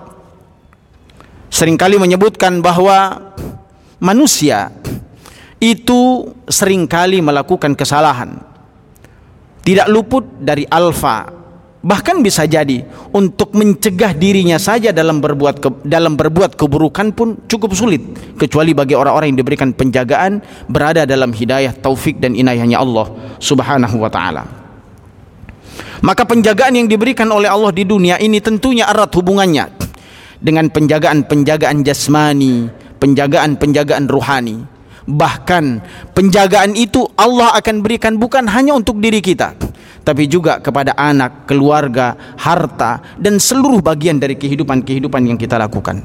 sering 1.46 1.78
kali 1.78 1.94
menyebutkan 1.98 2.58
bahwa 2.58 3.30
manusia 4.02 4.74
itu 5.62 6.26
sering 6.50 6.90
kali 6.90 7.22
melakukan 7.22 7.78
kesalahan 7.78 8.42
tidak 9.62 9.86
luput 9.86 10.26
dari 10.42 10.66
alfa 10.66 11.41
bahkan 11.82 12.22
bisa 12.22 12.46
jadi 12.46 12.86
untuk 13.10 13.52
mencegah 13.58 14.14
dirinya 14.14 14.56
saja 14.56 14.94
dalam 14.94 15.18
berbuat 15.18 15.56
ke, 15.58 15.68
dalam 15.82 16.14
berbuat 16.14 16.54
keburukan 16.54 17.10
pun 17.10 17.42
cukup 17.50 17.74
sulit 17.74 18.02
kecuali 18.38 18.70
bagi 18.70 18.94
orang-orang 18.94 19.34
yang 19.34 19.40
diberikan 19.42 19.74
penjagaan 19.74 20.38
berada 20.70 21.02
dalam 21.02 21.34
hidayah 21.34 21.74
taufik 21.74 22.22
dan 22.22 22.38
inayahnya 22.38 22.78
Allah 22.78 23.10
Subhanahu 23.42 23.98
wa 23.98 24.08
taala 24.08 24.62
maka 26.02 26.26
penjagaan 26.26 26.74
yang 26.74 26.88
diberikan 26.90 27.30
oleh 27.30 27.46
Allah 27.46 27.70
di 27.70 27.86
dunia 27.86 28.18
ini 28.18 28.42
tentunya 28.42 28.90
erat 28.90 29.14
hubungannya 29.14 29.70
dengan 30.42 30.66
penjagaan-penjagaan 30.66 31.86
jasmani, 31.86 32.66
penjagaan-penjagaan 32.98 34.10
ruhani. 34.10 34.66
Bahkan 35.02 35.64
penjagaan 36.14 36.74
itu 36.74 37.06
Allah 37.14 37.54
akan 37.58 37.86
berikan 37.86 38.18
bukan 38.18 38.50
hanya 38.50 38.74
untuk 38.74 38.98
diri 38.98 39.22
kita, 39.22 39.54
tapi 40.02 40.26
juga 40.26 40.58
kepada 40.58 40.94
anak, 40.98 41.46
keluarga, 41.46 42.14
harta 42.38 43.02
dan 43.18 43.38
seluruh 43.38 43.78
bagian 43.78 44.18
dari 44.18 44.34
kehidupan-kehidupan 44.34 45.22
yang 45.26 45.38
kita 45.38 45.58
lakukan. 45.58 46.02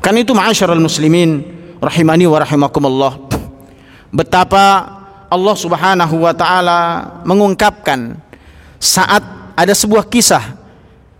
Kan 0.00 0.14
itu 0.16 0.32
ma'asyiral 0.32 0.80
muslimin 0.80 1.44
rahimani 1.80 2.24
wa 2.24 2.38
rahimakumullah. 2.40 3.12
Betapa 4.08 4.64
Allah 5.28 5.56
Subhanahu 5.56 6.24
wa 6.24 6.32
taala 6.32 6.80
mengungkapkan 7.28 8.16
saat 8.80 9.20
ada 9.52 9.74
sebuah 9.76 10.08
kisah 10.08 10.56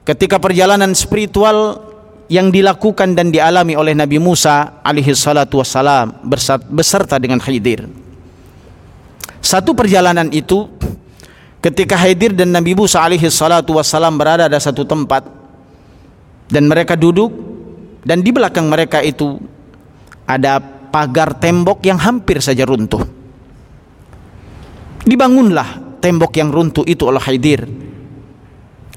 ketika 0.09 0.41
perjalanan 0.41 0.97
spiritual 0.97 1.85
yang 2.33 2.49
dilakukan 2.49 3.13
dan 3.13 3.29
dialami 3.29 3.77
oleh 3.77 3.93
Nabi 3.93 4.17
Musa 4.17 4.81
alaihi 4.85 5.13
salatu 5.13 5.61
wassalam 5.61 6.25
beserta 6.73 7.21
dengan 7.21 7.41
Khidir. 7.41 7.89
Satu 9.45 9.73
perjalanan 9.73 10.29
itu 10.33 10.69
ketika 11.63 11.99
Khidir 11.99 12.35
dan 12.35 12.55
Nabi 12.55 12.75
Musa 12.75 13.03
alaihi 13.03 13.27
salatu 13.31 13.79
wassalam 13.79 14.15
berada 14.15 14.47
di 14.47 14.59
satu 14.59 14.87
tempat 14.87 15.27
dan 16.49 16.65
mereka 16.71 16.95
duduk 16.95 17.31
dan 18.03 18.23
di 18.23 18.31
belakang 18.31 18.71
mereka 18.71 19.03
itu 19.03 19.37
ada 20.29 20.61
pagar 20.89 21.37
tembok 21.37 21.85
yang 21.85 22.01
hampir 22.01 22.41
saja 22.41 22.65
runtuh. 22.65 23.05
Dibangunlah 25.05 26.01
tembok 26.01 26.33
yang 26.37 26.53
runtuh 26.53 26.85
itu 26.85 27.09
oleh 27.09 27.21
Khidir 27.21 27.89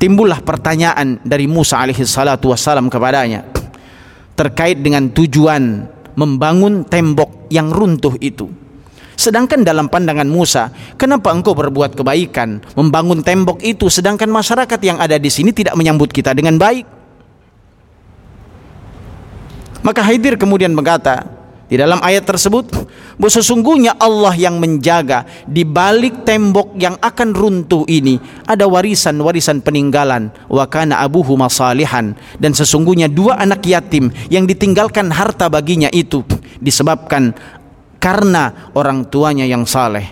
timbullah 0.01 0.41
pertanyaan 0.41 1.22
dari 1.22 1.46
Musa 1.46 1.77
alaihi 1.77 2.01
salatu 2.10 2.50
wassalam 2.50 2.89
kepadanya 2.89 3.46
terkait 4.34 4.82
dengan 4.82 5.13
tujuan 5.13 5.86
membangun 6.18 6.82
tembok 6.89 7.46
yang 7.53 7.70
runtuh 7.70 8.18
itu 8.18 8.50
sedangkan 9.22 9.62
dalam 9.62 9.86
pandangan 9.86 10.25
Musa 10.25 10.74
kenapa 10.98 11.30
engkau 11.30 11.54
berbuat 11.54 11.94
kebaikan? 11.94 12.66
Membangun 12.74 13.22
tembok 13.22 13.62
itu 13.62 13.86
sedangkan 13.86 14.34
masyarakat 14.34 14.80
yang 14.82 14.98
ada 14.98 15.22
di 15.22 15.30
sini 15.30 15.54
tidak 15.54 15.78
menyambut 15.78 16.10
kita 16.10 16.34
dengan 16.34 16.58
baik. 16.58 16.84
Maka 19.82 20.01
Haidir 20.06 20.38
kemudian 20.38 20.74
berkata 20.74 21.42
Di 21.72 21.80
dalam 21.80 22.04
ayat 22.04 22.28
tersebut, 22.28 22.68
bahwa 23.16 23.32
sesungguhnya 23.32 23.96
Allah 23.96 24.36
yang 24.36 24.60
menjaga 24.60 25.24
di 25.48 25.63
balik 25.63 26.28
tembok 26.28 26.75
yang 26.75 27.00
akan 27.00 27.32
runtuh 27.32 27.88
ini 27.88 28.20
ada 28.44 28.68
warisan-warisan 28.68 29.63
peninggalan. 29.63 30.36
Wa 30.51 30.68
kana 30.68 31.00
abuhu 31.00 31.40
masalihan. 31.40 32.12
Dan 32.36 32.51
sesungguhnya 32.51 33.08
dua 33.08 33.40
anak 33.40 33.63
yatim 33.63 34.12
yang 34.28 34.44
ditinggalkan 34.44 35.16
harta 35.16 35.48
baginya 35.48 35.88
itu 35.96 36.28
disebabkan 36.60 37.32
karena 38.01 38.74
orang 38.74 39.05
tuanya 39.08 39.46
yang 39.46 39.63
saleh. 39.70 40.10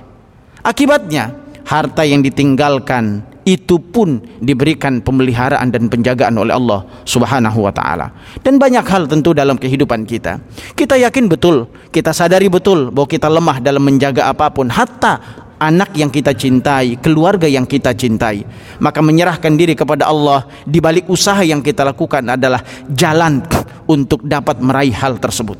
Akibatnya 0.61 1.33
harta 1.65 2.05
yang 2.05 2.21
ditinggalkan 2.21 3.25
itu 3.49 3.81
pun 3.81 4.21
diberikan 4.37 5.01
pemeliharaan 5.01 5.73
dan 5.73 5.89
penjagaan 5.89 6.37
oleh 6.37 6.53
Allah 6.53 6.85
Subhanahu 7.01 7.65
wa 7.65 7.73
taala. 7.73 8.13
Dan 8.45 8.61
banyak 8.61 8.85
hal 8.85 9.09
tentu 9.09 9.33
dalam 9.33 9.57
kehidupan 9.57 10.05
kita. 10.05 10.37
Kita 10.77 10.93
yakin 11.01 11.25
betul, 11.25 11.65
kita 11.89 12.13
sadari 12.13 12.45
betul 12.45 12.93
bahwa 12.93 13.09
kita 13.09 13.25
lemah 13.25 13.57
dalam 13.57 13.81
menjaga 13.81 14.29
apa 14.29 14.53
pun, 14.53 14.69
hatta 14.69 15.17
anak 15.57 15.97
yang 15.97 16.13
kita 16.13 16.37
cintai, 16.37 17.01
keluarga 17.01 17.49
yang 17.49 17.65
kita 17.65 17.97
cintai. 17.97 18.45
Maka 18.77 19.01
menyerahkan 19.01 19.57
diri 19.57 19.73
kepada 19.73 20.05
Allah 20.05 20.45
di 20.63 20.77
balik 20.77 21.09
usaha 21.09 21.41
yang 21.41 21.65
kita 21.65 21.81
lakukan 21.81 22.21
adalah 22.29 22.61
jalan 22.93 23.41
untuk 23.89 24.21
dapat 24.29 24.61
meraih 24.61 24.93
hal 24.93 25.17
tersebut. 25.17 25.57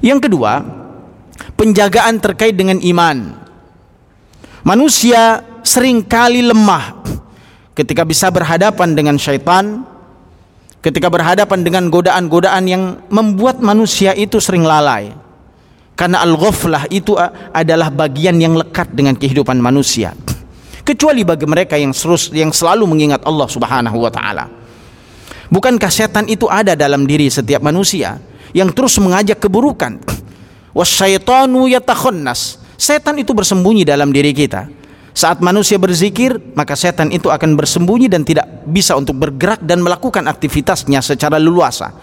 Yang 0.00 0.28
kedua, 0.28 0.83
penjagaan 1.54 2.18
terkait 2.22 2.54
dengan 2.54 2.78
iman. 2.80 3.38
Manusia 4.64 5.44
sering 5.60 6.00
kali 6.04 6.40
lemah 6.40 7.04
ketika 7.76 8.06
bisa 8.06 8.32
berhadapan 8.32 8.96
dengan 8.96 9.16
syaitan 9.20 9.84
ketika 10.84 11.08
berhadapan 11.08 11.64
dengan 11.64 11.88
godaan-godaan 11.88 12.64
yang 12.68 12.82
membuat 13.08 13.64
manusia 13.64 14.12
itu 14.12 14.36
sering 14.36 14.68
lalai. 14.68 15.16
Karena 15.96 16.20
al-ghaflah 16.20 16.90
itu 16.92 17.16
adalah 17.54 17.88
bagian 17.88 18.36
yang 18.36 18.58
lekat 18.58 18.92
dengan 18.92 19.16
kehidupan 19.16 19.56
manusia. 19.62 20.12
Kecuali 20.84 21.24
bagi 21.24 21.48
mereka 21.48 21.80
yang 21.80 21.96
terus 21.96 22.28
yang 22.34 22.52
selalu 22.52 22.84
mengingat 22.84 23.24
Allah 23.24 23.48
Subhanahu 23.48 23.96
wa 23.96 24.12
taala. 24.12 24.44
Bukankah 25.48 25.88
setan 25.88 26.28
itu 26.28 26.50
ada 26.50 26.76
dalam 26.76 27.08
diri 27.08 27.30
setiap 27.30 27.64
manusia 27.64 28.20
yang 28.52 28.74
terus 28.74 28.98
mengajak 29.00 29.38
keburukan 29.40 30.02
wasyaitanu 30.74 31.70
yatakhannas 31.70 32.58
setan 32.74 33.16
itu 33.22 33.32
bersembunyi 33.32 33.86
dalam 33.86 34.10
diri 34.10 34.34
kita 34.34 34.66
saat 35.14 35.38
manusia 35.38 35.78
berzikir, 35.78 36.42
maka 36.58 36.74
setan 36.74 37.14
itu 37.14 37.30
akan 37.30 37.54
bersembunyi 37.54 38.10
dan 38.10 38.26
tidak 38.26 38.50
bisa 38.66 38.98
untuk 38.98 39.14
bergerak 39.14 39.62
dan 39.62 39.78
melakukan 39.78 40.26
aktivitasnya 40.26 40.98
secara 40.98 41.38
leluasa. 41.38 41.94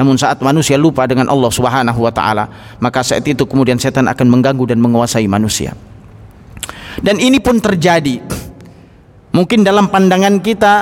Namun 0.00 0.16
saat 0.16 0.40
manusia 0.40 0.80
lupa 0.80 1.04
dengan 1.04 1.28
Allah 1.28 1.52
Subhanahu 1.52 2.00
wa 2.00 2.08
taala, 2.08 2.48
maka 2.80 3.04
saat 3.04 3.20
itu 3.28 3.44
kemudian 3.44 3.76
setan 3.76 4.08
akan 4.08 4.26
mengganggu 4.32 4.64
dan 4.72 4.80
menguasai 4.80 5.28
manusia. 5.28 5.76
Dan 7.04 7.20
ini 7.20 7.36
pun 7.36 7.60
terjadi. 7.60 8.24
Mungkin 9.36 9.60
dalam 9.60 9.92
pandangan 9.92 10.40
kita 10.40 10.74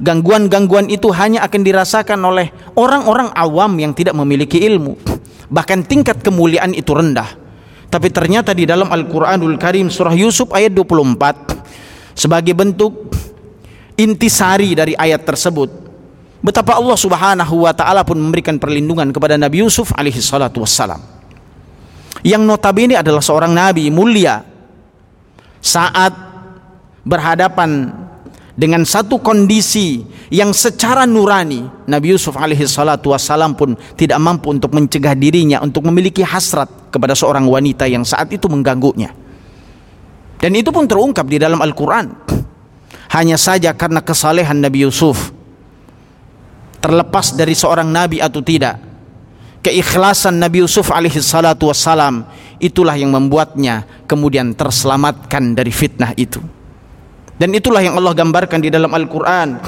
gangguan-gangguan 0.00 0.88
itu 0.88 1.12
hanya 1.12 1.44
akan 1.44 1.60
dirasakan 1.60 2.24
oleh 2.24 2.48
orang-orang 2.72 3.28
awam 3.36 3.76
yang 3.76 3.92
tidak 3.92 4.16
memiliki 4.16 4.64
ilmu. 4.64 4.96
Bahkan 5.48 5.88
tingkat 5.88 6.20
kemuliaan 6.20 6.76
itu 6.76 6.92
rendah. 6.92 7.28
Tapi 7.88 8.12
ternyata 8.12 8.52
di 8.52 8.68
dalam 8.68 8.92
Al-Quranul 8.92 9.56
Karim 9.56 9.88
surah 9.88 10.12
Yusuf 10.12 10.52
ayat 10.52 10.76
24 10.76 12.12
sebagai 12.12 12.52
bentuk 12.52 13.08
intisari 13.96 14.76
dari 14.76 14.92
ayat 14.92 15.24
tersebut 15.24 15.88
betapa 16.44 16.76
Allah 16.78 16.94
Subhanahu 16.94 17.64
wa 17.66 17.72
taala 17.72 18.04
pun 18.04 18.20
memberikan 18.20 18.60
perlindungan 18.60 19.10
kepada 19.10 19.40
Nabi 19.40 19.64
Yusuf 19.64 19.90
alaihi 19.96 20.20
salatu 20.20 20.62
wassalam. 20.62 21.00
Yang 22.20 22.42
notabene 22.44 22.98
adalah 22.98 23.22
seorang 23.22 23.54
nabi 23.54 23.88
mulia 23.94 24.42
saat 25.62 26.10
berhadapan 27.06 27.94
dengan 28.58 28.82
satu 28.82 29.22
kondisi 29.22 30.02
yang 30.34 30.50
secara 30.50 31.06
nurani 31.06 31.62
Nabi 31.86 32.18
Yusuf 32.18 32.34
alaihi 32.34 32.66
salatu 32.66 33.14
wassalam 33.14 33.54
pun 33.54 33.78
tidak 33.94 34.18
mampu 34.18 34.50
untuk 34.50 34.74
mencegah 34.74 35.14
dirinya 35.14 35.62
untuk 35.62 35.86
memiliki 35.86 36.26
hasrat 36.26 36.66
kepada 36.90 37.14
seorang 37.14 37.46
wanita 37.46 37.86
yang 37.86 38.02
saat 38.02 38.26
itu 38.34 38.50
mengganggunya. 38.50 39.14
Dan 40.42 40.58
itu 40.58 40.74
pun 40.74 40.90
terungkap 40.90 41.22
di 41.30 41.38
dalam 41.38 41.62
Al-Quran. 41.62 42.10
Hanya 43.14 43.38
saja 43.38 43.70
karena 43.78 44.02
kesalehan 44.02 44.58
Nabi 44.58 44.84
Yusuf 44.90 45.30
terlepas 46.82 47.34
dari 47.34 47.54
seorang 47.54 47.86
nabi 47.90 48.22
atau 48.22 48.38
tidak 48.42 48.78
keikhlasan 49.62 50.38
Nabi 50.38 50.62
Yusuf 50.62 50.94
alaihi 50.94 51.18
salatu 51.18 51.70
wassalam 51.70 52.22
itulah 52.62 52.94
yang 52.94 53.10
membuatnya 53.10 53.86
kemudian 54.06 54.54
terselamatkan 54.54 55.58
dari 55.58 55.74
fitnah 55.74 56.14
itu 56.14 56.38
dan 57.38 57.54
itulah 57.54 57.78
yang 57.78 57.94
Allah 57.94 58.18
gambarkan 58.18 58.58
di 58.58 58.68
dalam 58.68 58.90
Al-Qur'an. 58.90 59.62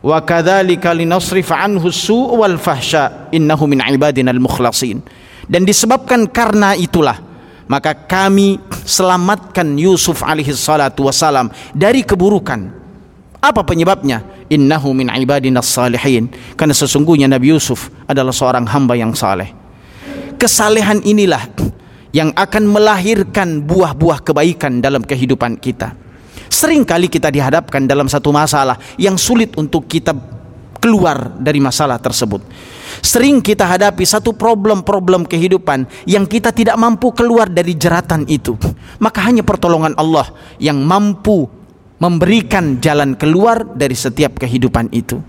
Wa 0.00 0.18
kadzalika 0.24 0.96
linasrif 0.96 1.52
anhu 1.52 1.92
su' 1.92 2.40
wal 2.40 2.56
fahsya 2.56 3.28
innahu 3.36 3.68
min 3.68 3.84
ibadina 3.84 4.32
al-mukhlasin. 4.32 5.04
Dan 5.44 5.68
disebabkan 5.68 6.26
karena 6.32 6.72
itulah 6.72 7.20
maka 7.68 7.92
kami 7.92 8.56
selamatkan 8.86 9.76
Yusuf 9.76 10.24
alaihi 10.24 10.56
salatu 10.56 11.04
wasalam 11.06 11.52
dari 11.76 12.00
keburukan. 12.00 12.72
Apa 13.44 13.62
penyebabnya? 13.62 14.48
Innahu 14.48 14.96
min 14.96 15.12
ibadina 15.12 15.60
salihin. 15.60 16.32
Karena 16.56 16.72
sesungguhnya 16.72 17.28
Nabi 17.28 17.52
Yusuf 17.52 17.92
adalah 18.08 18.32
seorang 18.32 18.64
hamba 18.64 18.96
yang 18.96 19.12
saleh. 19.12 19.52
Kesalehan 20.40 21.04
inilah 21.04 21.44
yang 22.14 22.32
akan 22.32 22.64
melahirkan 22.70 23.60
buah-buah 23.66 24.24
kebaikan 24.24 24.80
dalam 24.80 25.04
kehidupan 25.04 25.60
kita. 25.60 26.05
Sering 26.56 26.88
kali 26.88 27.12
kita 27.12 27.28
dihadapkan 27.28 27.84
dalam 27.84 28.08
satu 28.08 28.32
masalah 28.32 28.80
yang 28.96 29.20
sulit 29.20 29.52
untuk 29.60 29.84
kita 29.84 30.16
keluar 30.80 31.36
dari 31.36 31.60
masalah 31.60 32.00
tersebut. 32.00 32.40
Sering 33.04 33.44
kita 33.44 33.68
hadapi 33.68 34.08
satu 34.08 34.32
problem-problem 34.32 35.28
kehidupan 35.28 35.84
yang 36.08 36.24
kita 36.24 36.56
tidak 36.56 36.80
mampu 36.80 37.12
keluar 37.12 37.52
dari 37.52 37.76
jeratan 37.76 38.24
itu. 38.24 38.56
Maka 38.96 39.28
hanya 39.28 39.44
pertolongan 39.44 39.92
Allah 40.00 40.32
yang 40.56 40.80
mampu 40.80 41.44
memberikan 42.00 42.80
jalan 42.80 43.12
keluar 43.20 43.60
dari 43.76 43.92
setiap 43.92 44.40
kehidupan 44.40 44.88
itu. 44.96 45.20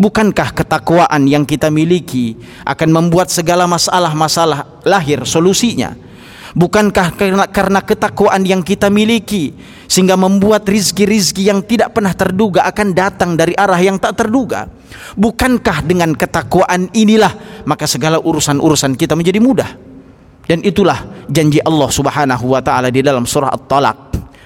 Bukankah 0.00 0.56
ketakwaan 0.56 1.28
yang 1.28 1.44
kita 1.44 1.68
miliki 1.68 2.32
akan 2.64 2.88
membuat 2.88 3.28
segala 3.28 3.68
masalah-masalah 3.68 4.80
lahir 4.88 5.20
solusinya? 5.28 6.11
Bukankah 6.52 7.16
karena, 7.16 7.44
karena 7.48 7.80
ketakwaan 7.80 8.44
yang 8.44 8.60
kita 8.60 8.92
miliki 8.92 9.56
sehingga 9.88 10.20
membuat 10.20 10.68
rizki-rizki 10.68 11.48
yang 11.48 11.64
tidak 11.64 11.96
pernah 11.96 12.12
terduga 12.12 12.68
akan 12.68 12.92
datang 12.92 13.40
dari 13.40 13.56
arah 13.56 13.80
yang 13.80 13.96
tak 13.96 14.20
terduga? 14.20 14.68
Bukankah 15.16 15.80
dengan 15.80 16.12
ketakwaan 16.12 16.92
inilah 16.92 17.64
maka 17.64 17.88
segala 17.88 18.20
urusan-urusan 18.20 19.00
kita 19.00 19.16
menjadi 19.16 19.40
mudah? 19.40 19.70
Dan 20.44 20.60
itulah 20.60 21.24
janji 21.32 21.56
Allah 21.64 21.88
Subhanahu 21.88 22.44
wa 22.52 22.60
taala 22.60 22.92
di 22.92 23.00
dalam 23.00 23.24
surah 23.24 23.48
At-Talaq 23.48 23.98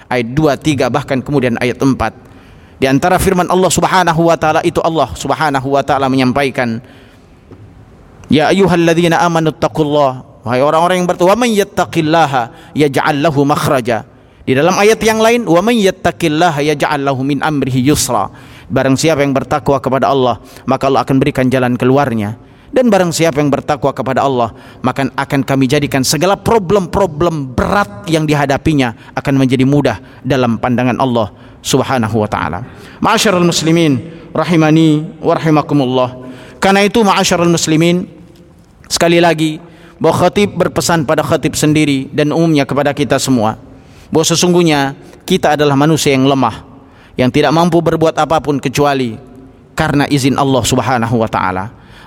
ayat 0.06 0.28
2, 0.30 0.86
3 0.86 0.94
bahkan 0.94 1.18
kemudian 1.18 1.58
ayat 1.58 1.82
4. 1.82 2.78
Di 2.78 2.86
antara 2.86 3.18
firman 3.18 3.50
Allah 3.50 3.72
Subhanahu 3.72 4.30
wa 4.30 4.38
taala 4.38 4.62
itu 4.62 4.78
Allah 4.78 5.10
Subhanahu 5.10 5.74
wa 5.74 5.82
taala 5.82 6.06
menyampaikan 6.06 6.78
Ya 8.26 8.50
ayyuhalladzina 8.50 9.22
amanu 9.22 9.54
taqullaha 9.54 10.36
Wahai 10.46 10.62
orang-orang 10.62 11.02
yang 11.02 11.11
bertakwa, 11.11 11.35
"Man 11.35 11.50
yattaqillaha 11.50 12.42
yaj'al 12.78 13.18
lahu 13.18 13.42
makhraja." 13.42 14.06
Di 14.46 14.54
dalam 14.54 14.78
ayat 14.78 15.02
yang 15.02 15.18
lain, 15.18 15.42
"Wa 15.42 15.59
man 15.59 15.74
yattaqillaha 15.74 16.62
yaj'al 16.62 17.02
lahu 17.02 17.26
min 17.26 17.42
amrihi 17.42 17.82
yusra." 17.82 18.30
Barang 18.70 18.94
siapa 18.94 19.26
yang 19.26 19.35
bertakwa 19.35 19.82
kepada 19.82 20.06
Allah, 20.06 20.38
maka 20.70 20.87
Allah 20.87 21.02
akan 21.02 21.18
berikan 21.18 21.50
jalan 21.50 21.74
keluarnya. 21.74 22.38
Dan 22.70 22.87
barang 22.87 23.11
siapa 23.11 23.42
yang 23.42 23.50
bertakwa 23.50 23.90
kepada 23.90 24.22
Allah, 24.22 24.54
maka 24.87 25.11
akan 25.11 25.42
kami 25.42 25.66
jadikan 25.66 26.06
segala 26.06 26.38
problem-problem 26.38 27.50
berat 27.50 28.06
yang 28.06 28.22
dihadapinya 28.22 29.18
akan 29.18 29.35
menjadi 29.38 29.66
mudah 29.66 29.98
dalam 30.22 30.62
pandangan 30.62 30.98
Allah 31.02 31.35
Subhanahu 31.59 32.22
wa 32.22 32.28
taala. 32.30 32.62
Ma'asyiral 33.02 33.42
muslimin 33.42 33.98
rahimani 34.30 35.18
wa 35.18 35.35
rahimakumullah. 35.35 36.09
Karena 36.62 36.87
itu 36.87 37.02
ma'asyiral 37.02 37.50
muslimin 37.50 38.06
sekali 38.87 39.18
lagi 39.18 39.59
bahwa 39.96 40.14
khatib 40.26 40.52
berpesan 40.56 41.09
pada 41.09 41.24
khatib 41.24 41.56
sendiri 41.56 42.09
dan 42.12 42.32
umumnya 42.32 42.68
kepada 42.68 42.92
kita 42.92 43.16
semua 43.16 43.56
bahwa 44.12 44.26
sesungguhnya 44.26 44.94
kita 45.26 45.56
adalah 45.56 45.74
manusia 45.74 46.12
yang 46.12 46.28
lemah 46.28 46.62
yang 47.16 47.32
tidak 47.32 47.50
mampu 47.50 47.80
berbuat 47.80 48.14
apa 48.20 48.38
pun 48.44 48.61
kecuali 48.61 49.16
karena 49.76 50.04
izin 50.09 50.37
Allah 50.40 50.62
Subhanahu 50.64 51.16
wa 51.20 51.28
taala. 51.28 51.64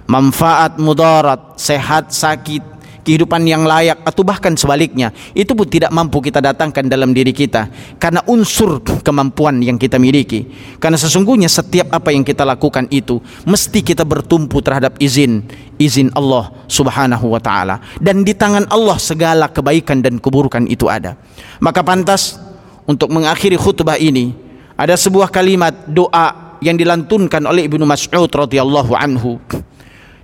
Manfaat 0.10 0.82
mudarat, 0.82 1.58
sehat 1.62 2.10
sakit 2.10 2.79
kehidupan 3.04 3.44
yang 3.48 3.64
layak 3.66 4.04
atau 4.04 4.22
bahkan 4.22 4.54
sebaliknya 4.54 5.12
itu 5.34 5.52
pun 5.56 5.66
tidak 5.66 5.90
mampu 5.90 6.20
kita 6.20 6.44
datangkan 6.44 6.86
dalam 6.88 7.16
diri 7.16 7.32
kita 7.34 7.68
karena 7.98 8.22
unsur 8.28 8.84
kemampuan 9.02 9.60
yang 9.64 9.80
kita 9.80 9.98
miliki. 9.98 10.48
Karena 10.78 11.00
sesungguhnya 11.00 11.48
setiap 11.48 11.92
apa 11.96 12.14
yang 12.14 12.24
kita 12.24 12.44
lakukan 12.44 12.88
itu 12.92 13.20
mesti 13.48 13.80
kita 13.82 14.04
bertumpu 14.04 14.60
terhadap 14.60 15.00
izin 15.00 15.44
izin 15.80 16.12
Allah 16.14 16.52
Subhanahu 16.68 17.32
wa 17.34 17.42
taala. 17.42 17.80
Dan 17.98 18.28
di 18.28 18.36
tangan 18.36 18.68
Allah 18.70 19.00
segala 19.00 19.48
kebaikan 19.50 20.04
dan 20.04 20.20
keburukan 20.20 20.68
itu 20.68 20.92
ada. 20.92 21.16
Maka 21.64 21.82
pantas 21.82 22.38
untuk 22.86 23.10
mengakhiri 23.10 23.56
khutbah 23.56 23.96
ini 23.96 24.36
ada 24.80 24.96
sebuah 24.96 25.32
kalimat 25.32 25.88
doa 25.88 26.58
yang 26.60 26.76
dilantunkan 26.76 27.44
oleh 27.48 27.68
Ibnu 27.68 27.84
Mas'ud 27.88 28.28
radhiyallahu 28.28 28.92
anhu 28.96 29.40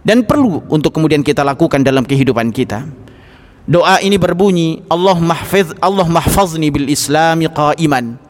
dan 0.05 0.21
perlu 0.21 0.61
untuk 0.69 0.93
kemudian 0.93 1.25
kita 1.25 1.41
lakukan 1.41 1.81
dalam 1.81 2.05
kehidupan 2.05 2.53
kita. 2.53 2.85
Doa 3.65 3.97
ini 4.05 4.21
berbunyi, 4.21 4.85
Allah 4.85 5.17
mahfiz 5.17 5.73
Allah 5.81 6.05
mahfazni 6.05 6.69
bil 6.69 6.85
islami 6.85 7.49
qa'iman 7.49 8.21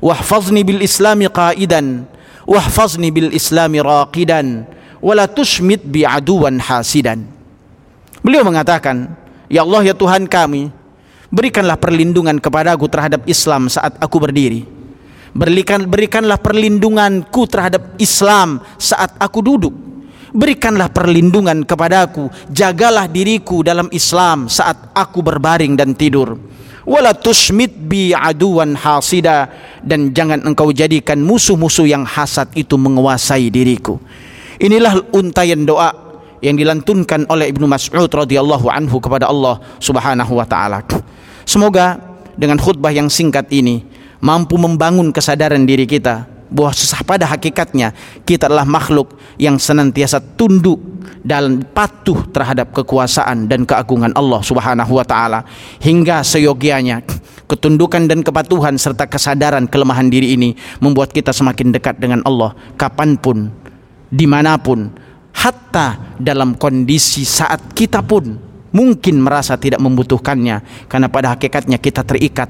wahfazni 0.00 0.64
bil 0.64 0.80
islami 0.80 1.28
qa'idan 1.28 2.08
wahfazni 2.48 3.12
bil 3.12 3.28
islami 3.36 3.84
raqidan 3.84 4.64
wala 5.04 5.28
tushmit 5.28 5.84
bi 5.84 6.08
aduwan 6.08 6.56
hasidan. 6.56 7.28
Beliau 8.24 8.42
mengatakan, 8.48 9.12
Ya 9.52 9.60
Allah 9.60 9.92
ya 9.92 9.94
Tuhan 9.94 10.24
kami, 10.24 10.72
berikanlah 11.28 11.76
perlindungan 11.76 12.40
kepadaku 12.40 12.88
terhadap 12.88 13.28
Islam 13.28 13.68
saat 13.68 13.92
aku 14.00 14.16
berdiri. 14.16 14.64
Berikan, 15.36 15.84
berikanlah 15.84 16.40
perlindunganku 16.40 17.44
terhadap 17.44 17.94
Islam 18.00 18.64
saat 18.80 19.12
aku 19.20 19.44
duduk 19.44 19.76
Berikanlah 20.28 20.92
perlindungan 20.92 21.64
kepadaku, 21.64 22.28
jagalah 22.52 23.08
diriku 23.08 23.64
dalam 23.64 23.88
Islam 23.88 24.52
saat 24.52 24.92
aku 24.92 25.24
berbaring 25.24 25.72
dan 25.72 25.96
tidur. 25.96 26.36
Wala 26.88 27.12
tusmit 27.12 27.76
bi 27.76 28.16
aduwan 28.16 28.72
hasida 28.72 29.48
dan 29.84 30.12
jangan 30.16 30.40
engkau 30.44 30.72
jadikan 30.72 31.20
musuh-musuh 31.20 31.84
yang 31.84 32.04
hasad 32.04 32.48
itu 32.56 32.80
menguasai 32.80 33.52
diriku. 33.52 34.00
Inilah 34.56 35.12
untayan 35.12 35.68
doa 35.68 35.92
yang 36.40 36.56
dilantunkan 36.56 37.28
oleh 37.28 37.52
Ibnu 37.52 37.68
Mas'ud 37.68 38.08
radhiyallahu 38.08 38.72
anhu 38.72 39.04
kepada 39.04 39.28
Allah 39.28 39.60
Subhanahu 39.84 40.32
wa 40.32 40.46
taala. 40.48 40.80
Semoga 41.44 42.00
dengan 42.38 42.56
khutbah 42.56 42.92
yang 42.94 43.12
singkat 43.12 43.52
ini 43.52 43.84
mampu 44.24 44.56
membangun 44.56 45.12
kesadaran 45.12 45.68
diri 45.68 45.84
kita 45.84 46.37
bahwa 46.48 46.72
susah 46.72 47.04
pada 47.04 47.28
hakikatnya 47.28 47.92
kita 48.24 48.48
adalah 48.48 48.64
makhluk 48.64 49.16
yang 49.36 49.60
senantiasa 49.60 50.20
tunduk 50.36 50.80
dan 51.24 51.60
patuh 51.62 52.24
terhadap 52.32 52.72
kekuasaan 52.72 53.48
dan 53.48 53.68
keagungan 53.68 54.12
Allah 54.16 54.40
Subhanahu 54.40 54.96
wa 54.96 55.04
taala. 55.04 55.44
Hingga 55.80 56.24
seyogianya 56.24 57.04
ketundukan 57.48 58.08
dan 58.08 58.20
kepatuhan 58.20 58.76
serta 58.76 59.08
kesadaran 59.08 59.68
kelemahan 59.68 60.08
diri 60.08 60.36
ini 60.36 60.56
membuat 60.80 61.12
kita 61.12 61.32
semakin 61.32 61.72
dekat 61.72 61.96
dengan 62.00 62.20
Allah 62.24 62.52
kapan 62.76 63.16
pun 63.16 63.48
di 64.08 64.24
mana 64.24 64.56
pun 64.56 64.88
hatta 65.32 66.16
dalam 66.16 66.56
kondisi 66.56 67.24
saat 67.24 67.72
kita 67.72 68.00
pun 68.04 68.48
mungkin 68.72 69.20
merasa 69.20 69.56
tidak 69.56 69.80
membutuhkannya. 69.80 70.88
Karena 70.88 71.08
pada 71.08 71.36
hakikatnya 71.36 71.80
kita 71.80 72.04
terikat 72.04 72.48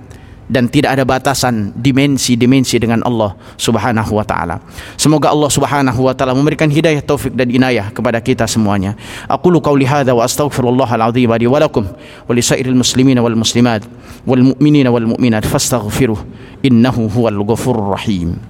dan 0.49 0.67
tidak 0.73 0.97
ada 0.97 1.05
batasan 1.05 1.77
dimensi-dimensi 1.77 2.81
dengan 2.81 3.05
Allah 3.05 3.37
Subhanahu 3.61 4.17
wa 4.17 4.25
taala. 4.25 4.57
Semoga 4.97 5.31
Allah 5.31 5.51
Subhanahu 5.53 6.01
wa 6.09 6.17
taala 6.17 6.33
memberikan 6.33 6.73
hidayah 6.73 7.05
taufik 7.05 7.37
dan 7.37 7.53
inayah 7.53 7.93
kepada 7.93 8.19
kita 8.19 8.49
semuanya. 8.49 8.97
Aqulu 9.29 9.61
qauli 9.61 9.85
hadza 9.85 10.17
wa 10.17 10.25
astaghfirullah 10.25 10.89
al-azim 10.89 11.29
li 11.29 11.47
wa 11.47 11.61
lakum 11.61 11.85
wa 11.85 12.33
li 12.33 12.41
sairil 12.41 12.75
muslimin 12.75 13.21
wal 13.21 13.37
muslimat 13.37 13.85
wal 14.25 14.57
mu'minin 14.57 14.89
wal 14.89 15.05
mu'minat 15.05 15.45
fastaghfiruh 15.45 16.19
innahu 16.65 17.07
huwal 17.13 17.45
ghafurur 17.45 17.95
rahim. 17.95 18.41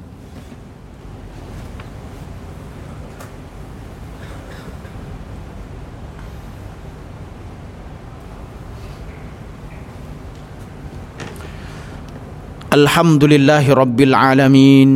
الحمد 12.79 13.25
لله 13.25 13.65
رب 13.75 13.99
العالمين 14.01 14.91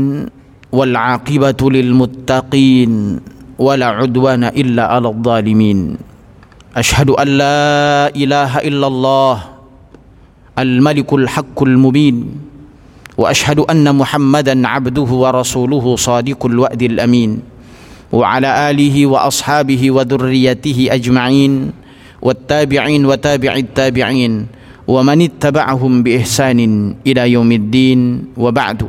والعاقبة 0.72 1.60
للمتقين 1.60 2.92
ولا 3.58 3.88
عدوان 3.98 4.44
إلا 4.44 4.84
على 4.86 5.08
الظالمين. 5.08 5.78
أشهد 6.78 7.10
أن 7.10 7.28
لا 7.42 7.66
إله 8.14 8.52
إلا 8.70 8.86
الله 8.86 9.34
الملك 10.58 11.10
الحق 11.12 11.58
المبين 11.62 12.16
وأشهد 13.18 13.58
أن 13.66 13.86
محمدا 13.90 14.54
عبده 14.68 15.08
ورسوله 15.22 15.84
صادق 15.96 16.40
الوعد 16.46 16.82
الأمين. 16.82 17.30
وعلى 18.12 18.50
آله 18.70 18.96
وأصحابه 19.06 19.82
وذريته 19.90 20.78
أجمعين 20.90 21.52
والتابعين 22.22 23.02
وتابع 23.06 23.52
التابعين. 23.56 24.32
ومن 24.92 25.18
اتبعهم 25.22 25.92
بإحسان 26.02 26.60
إلى 27.06 27.22
يوم 27.32 27.50
الدين 27.52 28.00
وبعد. 28.36 28.80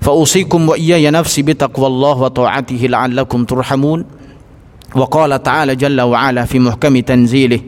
فأوصيكم 0.00 0.60
وإياي 0.68 1.10
نفسي 1.10 1.42
بتقوى 1.42 1.86
الله 1.86 2.16
وطاعته 2.18 2.82
لعلكم 2.94 3.44
ترحمون. 3.44 4.00
وقال 4.94 5.42
تعالى 5.42 5.76
جل 5.76 6.00
وعلا 6.00 6.44
في 6.44 6.58
محكم 6.58 7.00
تنزيله 7.00 7.60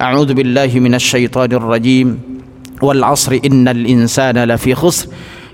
أعوذ 0.00 0.34
بالله 0.34 0.70
من 0.84 0.94
الشيطان 0.94 1.52
الرجيم 1.52 2.08
والعصر 2.82 3.40
إن 3.44 3.68
الإنسان 3.68 4.36
لفي 4.44 4.74
خسر 4.74 5.08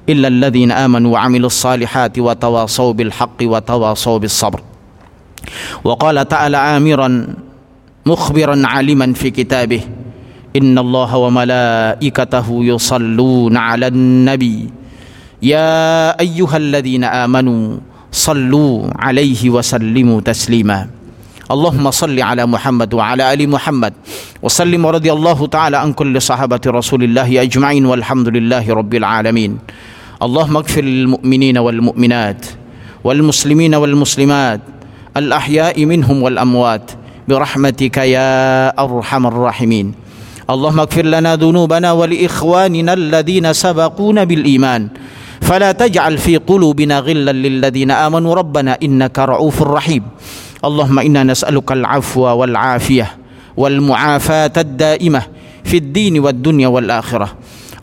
إلا 0.08 0.28
الذين 0.28 0.70
آمنوا 0.74 1.12
وعملوا 1.12 1.46
الصالحات 1.46 2.18
وتواصوا 2.18 2.92
بالحق 2.92 3.38
وتواصوا 3.42 4.18
بالصبر. 4.18 4.60
وقال 5.84 6.28
تعالى 6.28 6.56
آمرا 6.56 7.08
مخبرا 8.06 8.56
عالما 8.66 9.12
في 9.12 9.30
كتابه 9.30 9.80
إن 10.54 10.78
الله 10.78 11.16
وملائكته 11.16 12.46
يصلون 12.64 13.56
على 13.56 13.86
النبي. 13.86 14.70
يا 15.42 16.14
أيها 16.20 16.56
الذين 16.56 17.04
آمنوا 17.04 17.76
صلوا 18.12 18.94
عليه 18.98 19.50
وسلموا 19.50 20.20
تسليما. 20.20 20.86
اللهم 21.50 21.90
صل 21.90 22.14
على 22.22 22.46
محمد 22.46 22.94
وعلى 22.94 23.32
آل 23.32 23.50
محمد. 23.50 23.92
وسلم 24.42 24.84
ورضي 24.84 25.12
الله 25.12 25.46
تعالى 25.46 25.76
عن 25.76 25.92
كل 25.92 26.22
صحابة 26.22 26.60
رسول 26.66 27.02
الله 27.02 27.42
أجمعين 27.42 27.86
والحمد 27.86 28.28
لله 28.28 28.64
رب 28.74 28.94
العالمين. 28.94 29.58
اللهم 30.22 30.56
اغفر 30.56 30.84
للمؤمنين 30.84 31.58
والمؤمنات 31.58 32.46
والمسلمين 33.04 33.74
والمسلمات 33.74 34.60
الأحياء 35.16 35.84
منهم 35.84 36.22
والأموات 36.22 36.90
برحمتك 37.28 37.96
يا 37.96 38.70
أرحم 38.78 39.26
الراحمين. 39.26 40.03
اللهم 40.44 40.80
اغفر 40.80 41.06
لنا 41.08 41.36
ذنوبنا 41.36 41.92
ولإخواننا 41.92 42.92
الذين 42.92 43.52
سبقونا 43.52 44.24
بالإيمان. 44.24 44.88
فلا 45.40 45.72
تجعل 45.72 46.18
في 46.18 46.36
قلوبنا 46.36 46.98
غلا 46.98 47.32
للذين 47.32 47.90
آمنوا. 47.90 48.34
ربنا 48.34 48.78
إنك 48.82 49.18
رؤوف 49.18 49.62
رحيم. 49.62 50.02
اللهم 50.64 50.98
إنا 50.98 51.22
نسألك 51.24 51.72
العفو 51.72 52.20
والعافية 52.20 53.06
والمعافاة 53.56 54.52
الدائمة 54.56 55.22
في 55.64 55.76
الدين 55.76 56.20
والدنيا 56.20 56.68
والآخرة. 56.68 57.28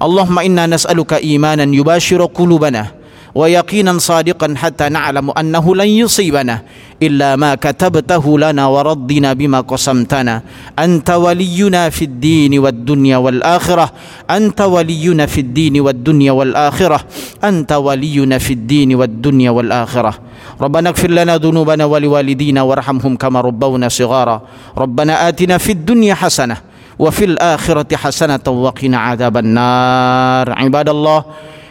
اللهم 0.01 0.39
إنا 0.39 0.65
نسألك 0.67 1.13
إيمانا 1.13 1.65
يباشر 1.75 2.25
قلوبنا 2.25 3.00
ويقينا 3.35 3.97
صادقا 3.97 4.53
حتى 4.57 4.89
نعلم 4.89 5.31
أنه 5.31 5.75
لن 5.75 5.87
يصيبنا 5.87 6.61
إلا 7.01 7.35
ما 7.35 7.55
كتبته 7.55 8.39
لنا 8.39 8.67
ورضنا 8.67 9.33
بما 9.33 9.61
قسمتنا. 9.61 10.41
أنت 10.79 11.09
ولينا 11.09 11.89
في 11.89 12.05
الدين 12.05 12.59
والدنيا 12.59 13.17
والآخرة. 13.17 13.91
أنت 14.29 14.61
ولينا 14.61 15.25
في 15.25 15.41
الدين 15.41 15.81
والدنيا 15.81 16.31
والآخرة. 16.31 16.99
أنت 17.43 17.71
ولينا 17.71 18.37
في 18.37 18.53
الدين 18.53 18.95
والدنيا 18.95 19.49
والآخرة. 19.49 20.13
ربنا 20.61 20.89
اغفر 20.89 21.11
لنا 21.11 21.37
ذنوبنا 21.37 21.85
ولوالدينا 21.85 22.61
وارحمهم 22.61 23.15
كما 23.15 23.41
ربونا 23.41 23.89
صغارا. 23.89 24.41
ربنا 24.77 25.27
آتنا 25.27 25.57
في 25.57 25.71
الدنيا 25.71 26.13
حسنة 26.13 26.57
وفي 26.99 27.25
الآخرة 27.25 27.95
حسنة 27.95 28.45
وقنا 28.47 28.97
عذاب 28.97 29.37
النار. 29.37 30.51
عباد 30.53 30.89
الله 30.89 31.23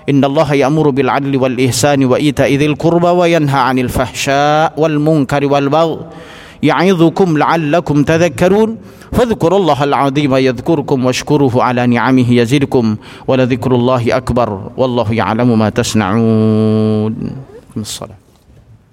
إن 0.09 0.25
الله 0.25 0.55
يأمر 0.55 0.91
بالعدل 0.91 1.37
والإحسان 1.37 2.05
وإيتاء 2.05 2.51
ذي 2.55 2.67
القربى 2.67 3.07
وينهى 3.21 3.61
عن 3.61 3.79
الفحشاء 3.79 4.73
والمنكر 4.77 5.43
والبغي 5.53 5.99
يعظكم 6.63 7.29
لعلكم 7.39 7.97
تذكرون 8.05 8.71
فاذكروا 9.13 9.59
الله 9.59 9.85
العظيم 9.85 10.33
يذكركم 10.37 10.99
واشكروه 11.07 11.63
على 11.63 11.87
نعمه 11.87 12.29
يزدكم 12.33 12.97
ولذكر 13.29 13.71
الله 13.75 14.17
أكبر 14.17 14.49
والله 14.77 15.09
يعلم 15.15 15.59
ما 15.59 15.69
تصنعون. 15.69 17.15
الصلاة 17.77 18.20